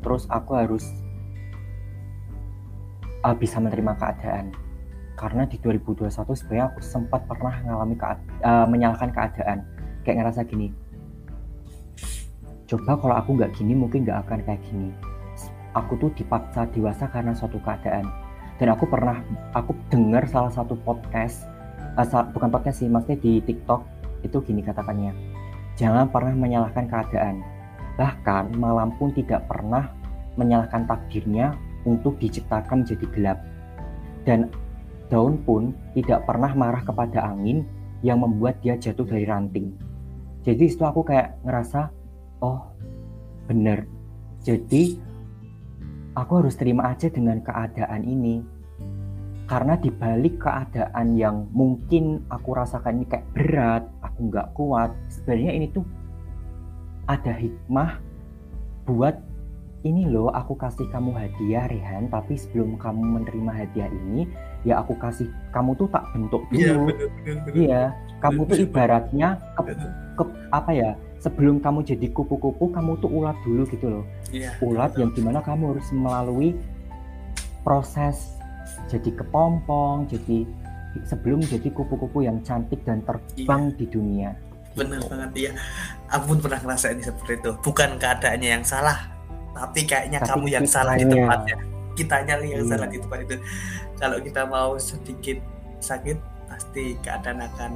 Terus 0.01 0.25
aku 0.31 0.57
harus 0.57 0.87
uh, 3.27 3.35
bisa 3.35 3.59
menerima 3.59 3.99
keadaan. 3.99 4.55
Karena 5.19 5.45
di 5.45 5.59
2021 5.59 6.07
sebenarnya 6.39 6.67
aku 6.71 6.81
sempat 6.81 7.27
pernah 7.27 7.61
mengalami 7.67 7.99
kead 7.99 8.19
uh, 8.47 8.65
menyalahkan 8.71 9.11
keadaan. 9.11 9.67
Kayak 10.07 10.25
ngerasa 10.25 10.47
gini 10.47 10.71
coba 12.65 12.97
kalau 12.97 13.15
aku 13.21 13.31
nggak 13.37 13.53
gini 13.55 13.73
mungkin 13.77 14.09
nggak 14.09 14.25
akan 14.25 14.41
kayak 14.43 14.61
gini 14.65 14.91
aku 15.75 15.99
tuh 16.01 16.11
dipaksa 16.15 16.67
dewasa 16.71 17.11
karena 17.11 17.35
suatu 17.35 17.59
keadaan. 17.63 18.07
Dan 18.59 18.71
aku 18.71 18.87
pernah 18.87 19.19
aku 19.53 19.75
dengar 19.91 20.25
salah 20.31 20.51
satu 20.51 20.79
podcast 20.87 21.43
uh, 21.99 22.25
bukan 22.31 22.51
podcast 22.55 22.83
sih 22.83 22.89
maksudnya 22.91 23.19
di 23.19 23.43
TikTok 23.43 23.83
itu 24.23 24.39
gini 24.47 24.63
katakannya 24.63 25.11
jangan 25.75 26.11
pernah 26.11 26.35
menyalahkan 26.35 26.87
keadaan. 26.87 27.43
Bahkan 27.95 28.59
malam 28.59 28.95
pun 28.99 29.15
tidak 29.15 29.47
pernah 29.47 29.91
menyalahkan 30.35 30.87
takdirnya 30.87 31.55
untuk 31.87 32.19
diciptakan 32.19 32.83
menjadi 32.83 33.07
gelap. 33.15 33.39
Dan 34.27 34.51
daun 35.13 35.39
pun 35.43 35.75
tidak 35.95 36.27
pernah 36.27 36.51
marah 36.57 36.83
kepada 36.83 37.23
angin 37.23 37.63
yang 38.03 38.23
membuat 38.23 38.59
dia 38.65 38.75
jatuh 38.75 39.07
dari 39.07 39.27
ranting. 39.29 39.75
Jadi 40.43 40.65
itu 40.67 40.83
aku 40.83 41.07
kayak 41.07 41.39
ngerasa 41.47 41.91
oh 42.43 42.73
bener. 43.47 43.87
Jadi 44.43 44.99
aku 46.15 46.43
harus 46.43 46.55
terima 46.55 46.91
aja 46.95 47.11
dengan 47.11 47.43
keadaan 47.43 48.03
ini. 48.07 48.43
Karena 49.45 49.77
dibalik 49.77 50.41
keadaan 50.41 51.21
yang 51.21 51.53
mungkin 51.53 52.25
aku 52.33 52.57
rasakan 52.57 53.05
ini 53.05 53.07
kayak 53.13 53.29
berat 53.37 53.85
aku 54.01 54.33
nggak 54.33 54.49
kuat 54.57 54.91
sebenarnya 55.13 55.53
ini 55.53 55.67
tuh 55.69 55.85
ada 57.05 57.37
hikmah 57.37 58.01
buat 58.89 59.21
ini 59.85 60.09
loh 60.09 60.33
aku 60.33 60.57
kasih 60.57 60.89
kamu 60.89 61.13
hadiah 61.13 61.69
Rehan 61.69 62.09
tapi 62.09 62.41
sebelum 62.41 62.81
kamu 62.81 63.05
menerima 63.21 63.53
hadiah 63.53 63.91
ini 63.93 64.25
ya 64.65 64.81
aku 64.81 64.97
kasih 64.97 65.29
kamu 65.53 65.77
tuh 65.77 65.93
tak 65.93 66.09
bentuk 66.17 66.41
iya, 66.57 66.73
dulu. 66.73 66.89
iya 67.53 67.83
kamu 68.25 68.49
tuh 68.49 68.65
ibaratnya 68.65 69.37
ke, 69.61 69.63
ke 70.17 70.25
apa 70.57 70.71
ya 70.73 70.91
sebelum 71.25 71.57
kamu 71.65 71.81
jadi 71.89 72.13
kupu-kupu 72.13 72.69
kamu 72.69 73.01
tuh 73.01 73.09
ulat 73.09 73.33
dulu 73.49 73.65
gitu 73.73 73.87
loh. 73.89 74.05
Yeah. 74.29 74.53
ulat 74.61 74.93
yang 75.01 75.09
di 75.17 75.25
mana 75.25 75.41
kamu 75.41 75.73
harus 75.73 75.89
melalui 75.89 76.53
proses 77.65 78.37
jadi 78.93 79.09
kepompong 79.17 80.13
jadi 80.13 80.45
sebelum 81.09 81.41
jadi 81.41 81.73
kupu-kupu 81.73 82.29
yang 82.29 82.45
cantik 82.45 82.85
dan 82.85 83.01
terbang 83.09 83.73
yeah. 83.73 83.77
di 83.81 83.87
dunia. 83.89 84.31
Benar 84.77 85.01
gitu. 85.01 85.09
banget 85.09 85.31
ya 85.49 85.53
aku 86.13 86.37
pun 86.37 86.39
pernah 86.45 86.61
ngerasain 86.61 87.01
seperti 87.01 87.41
itu. 87.41 87.51
Bukan 87.65 87.97
keadaannya 87.97 88.49
yang 88.61 88.65
salah 88.69 89.09
tapi 89.57 89.89
kayaknya 89.89 90.21
tapi 90.21 90.29
kamu 90.29 90.47
yang 90.61 90.67
salah 90.69 90.93
di 91.01 91.09
tempatnya. 91.09 91.57
Kitanya 91.97 92.35
yang 92.45 92.69
yeah. 92.69 92.69
salah 92.69 92.89
di 92.93 93.01
tempat 93.01 93.19
itu. 93.25 93.37
Kalau 93.97 94.19
kita 94.21 94.45
mau 94.45 94.77
sedikit 94.77 95.41
sakit 95.81 96.19
pasti 96.53 97.01
keadaan 97.01 97.41
akan 97.49 97.73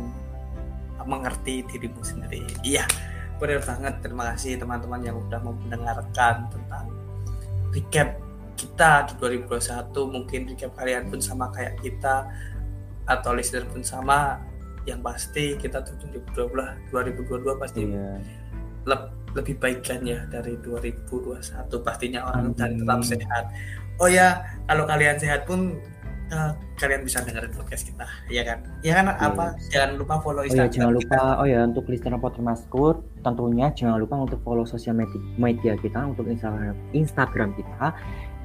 mengerti 1.08 1.64
dirimu 1.64 2.04
sendiri. 2.04 2.44
Iya 2.60 2.84
benar 3.38 3.62
banget 3.62 3.94
terima 4.02 4.34
kasih 4.34 4.58
teman-teman 4.58 5.00
yang 5.00 5.16
udah 5.16 5.38
mau 5.40 5.54
mendengarkan 5.54 6.50
tentang 6.50 6.86
recap 7.72 8.18
kita 8.58 9.06
di 9.06 9.14
2021 9.46 9.94
mungkin 10.10 10.40
recap 10.50 10.72
kalian 10.74 11.06
pun 11.06 11.22
sama 11.22 11.46
kayak 11.54 11.78
kita 11.78 12.26
atau 13.06 13.30
listener 13.32 13.64
pun 13.70 13.80
sama. 13.86 14.42
Yang 14.82 15.00
pasti 15.04 15.44
kita 15.60 15.84
tuh 15.84 15.94
2022 16.34 16.90
2022 16.90 17.60
pasti 17.60 17.80
yeah. 17.86 18.18
le 18.88 18.96
lebih 19.36 19.60
baik 19.60 19.84
kan 19.84 20.00
ya 20.02 20.24
dari 20.32 20.56
2021 20.64 21.04
pastinya 21.84 22.24
orang 22.32 22.56
dan 22.56 22.80
tetap 22.80 23.00
sehat. 23.04 23.44
Oh 24.00 24.08
ya 24.08 24.42
kalau 24.64 24.88
kalian 24.88 25.20
sehat 25.20 25.44
pun 25.44 25.76
uh, 26.32 26.52
kalian 26.78 27.02
bisa 27.04 27.20
dengerin 27.24 27.52
podcast 27.52 27.84
kita 27.88 28.06
ya 28.30 28.42
kan 28.44 28.58
ya 28.84 28.92
kan 28.98 29.06
yes. 29.10 29.20
apa 29.20 29.44
jangan 29.72 29.90
lupa 29.98 30.14
follow 30.22 30.42
Instagram 30.44 30.64
oh 30.64 30.68
ya 30.68 30.74
jangan 30.74 30.92
lupa 30.94 31.18
kita. 31.18 31.40
oh 31.40 31.46
ya 31.46 31.58
untuk 31.64 31.84
listener 31.88 32.20
podcast 32.20 32.46
Maskur 32.46 32.94
tentunya 33.24 33.66
jangan 33.74 33.98
lupa 34.00 34.14
untuk 34.24 34.38
follow 34.44 34.64
sosial 34.64 34.94
media, 34.96 35.20
media 35.36 35.72
kita 35.80 36.00
untuk 36.04 36.24
Instagram 36.28 36.76
Instagram 36.92 37.50
kita 37.56 37.92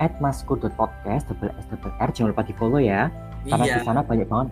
at 0.02 0.14
maskur.podcast 0.20 1.30
double 1.30 1.54
s 1.60 1.66
double 1.70 1.94
r 2.02 2.10
jangan 2.12 2.30
lupa 2.34 2.44
di 2.44 2.54
follow 2.58 2.82
ya 2.82 3.12
karena 3.48 3.66
iya. 3.68 3.76
di 3.78 3.82
sana 3.84 4.02
banyak 4.02 4.28
banget 4.28 4.50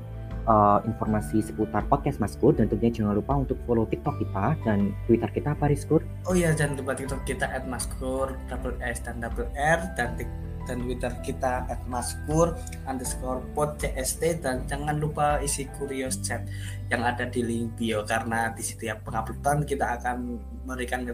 uh, 0.48 0.80
informasi 0.86 1.44
seputar 1.44 1.86
podcast 1.88 2.18
Maskur 2.22 2.56
dan 2.56 2.70
tentunya 2.70 2.94
jangan 2.94 3.18
lupa 3.18 3.40
untuk 3.40 3.58
follow 3.66 3.86
TikTok 3.86 4.20
kita 4.22 4.58
dan 4.66 4.94
Twitter 5.06 5.30
kita 5.32 5.54
apa 5.54 5.70
Rizkur? 5.70 6.02
Oh 6.26 6.36
iya 6.36 6.54
jangan 6.56 6.80
lupa 6.82 6.98
TikTok 6.98 7.22
kita 7.28 7.46
at 7.50 7.66
Maskur 7.68 8.34
double 8.50 8.76
S 8.82 9.04
dan 9.04 9.22
double 9.22 9.50
R 9.56 9.80
dan 9.96 10.18
TikTok 10.18 10.51
dan 10.66 10.84
Twitter 10.86 11.14
kita 11.26 11.66
at 11.70 11.82
maskur 11.89 12.53
underscore 12.86 13.41
pod 13.53 13.78
cst 13.82 14.41
dan 14.41 14.64
jangan 14.66 14.97
lupa 14.97 15.41
isi 15.41 15.68
curious 15.78 16.20
chat 16.22 16.45
yang 16.91 17.01
ada 17.01 17.26
di 17.28 17.41
link 17.41 17.78
bio 17.80 18.03
karena 18.03 18.51
di 18.51 18.64
setiap 18.64 19.01
penguploadan 19.07 19.64
kita 19.64 19.99
akan 20.01 20.38
memberikan 20.68 21.07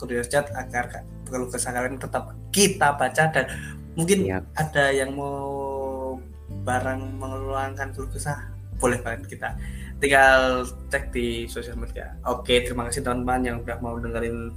curious 0.00 0.28
chat 0.28 0.48
agar 0.54 1.04
perlu 1.24 1.48
kesalahan 1.48 1.96
tetap 1.96 2.32
kita 2.54 2.94
baca 2.94 3.24
dan 3.32 3.46
mungkin 3.94 4.26
Siap. 4.26 4.44
ada 4.58 4.84
yang 4.90 5.14
mau 5.14 6.18
barang 6.64 7.18
mengeluarkan 7.20 7.94
keluh 7.94 8.10
kesah 8.10 8.54
boleh 8.78 8.98
banget 9.00 9.38
kita 9.38 9.54
tinggal 10.02 10.66
cek 10.90 11.14
di 11.14 11.46
sosial 11.46 11.78
media 11.78 12.12
oke 12.26 12.50
terima 12.50 12.90
kasih 12.90 13.06
teman-teman 13.06 13.40
yang 13.42 13.56
udah 13.62 13.78
mau 13.78 13.96
dengerin 13.96 14.50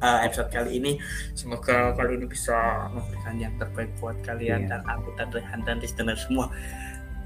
uh, 0.00 0.18
episode 0.24 0.50
kali 0.52 0.80
ini. 0.80 0.92
Semoga 1.32 1.94
kali 1.96 2.20
ini 2.20 2.26
bisa 2.28 2.88
memberikan 2.92 3.34
yang 3.38 3.54
terbaik 3.56 3.90
buat 4.00 4.16
kalian 4.24 4.66
yeah. 4.66 4.78
dan 4.78 4.80
aku 4.88 5.12
dan 5.16 5.28
Rehan 5.32 5.60
dan 5.64 5.76
listener 5.80 6.16
semua. 6.18 6.50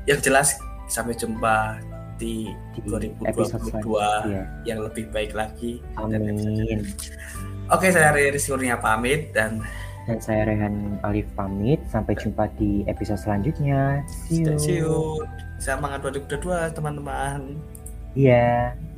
Yang 0.07 0.31
jelas 0.31 0.49
sampai 0.91 1.15
jumpa 1.15 1.79
di, 2.21 2.53
di 2.77 2.81
2022 2.85 3.81
yeah. 4.29 4.47
yang 4.69 4.85
lebih 4.85 5.09
baik 5.11 5.33
lagi. 5.33 5.81
Amin. 5.97 6.85
Oke, 7.71 7.95
saya 7.95 8.11
Rizky 8.13 8.51
Kurnia 8.51 8.77
pamit 8.83 9.31
dan 9.31 9.63
dan 10.11 10.19
saya 10.19 10.43
Rehan 10.49 10.99
Alif 11.07 11.31
pamit. 11.39 11.79
Sampai 11.87 12.19
jumpa 12.19 12.51
di 12.59 12.83
episode 12.91 13.21
selanjutnya. 13.23 14.03
See 14.27 14.43
you. 14.43 14.59
See 14.59 14.83
you. 14.83 15.23
Semangat 15.63 16.03
2022 16.03 16.75
teman-teman. 16.75 17.55
Iya. 18.19 18.75
Yeah. 18.75 18.90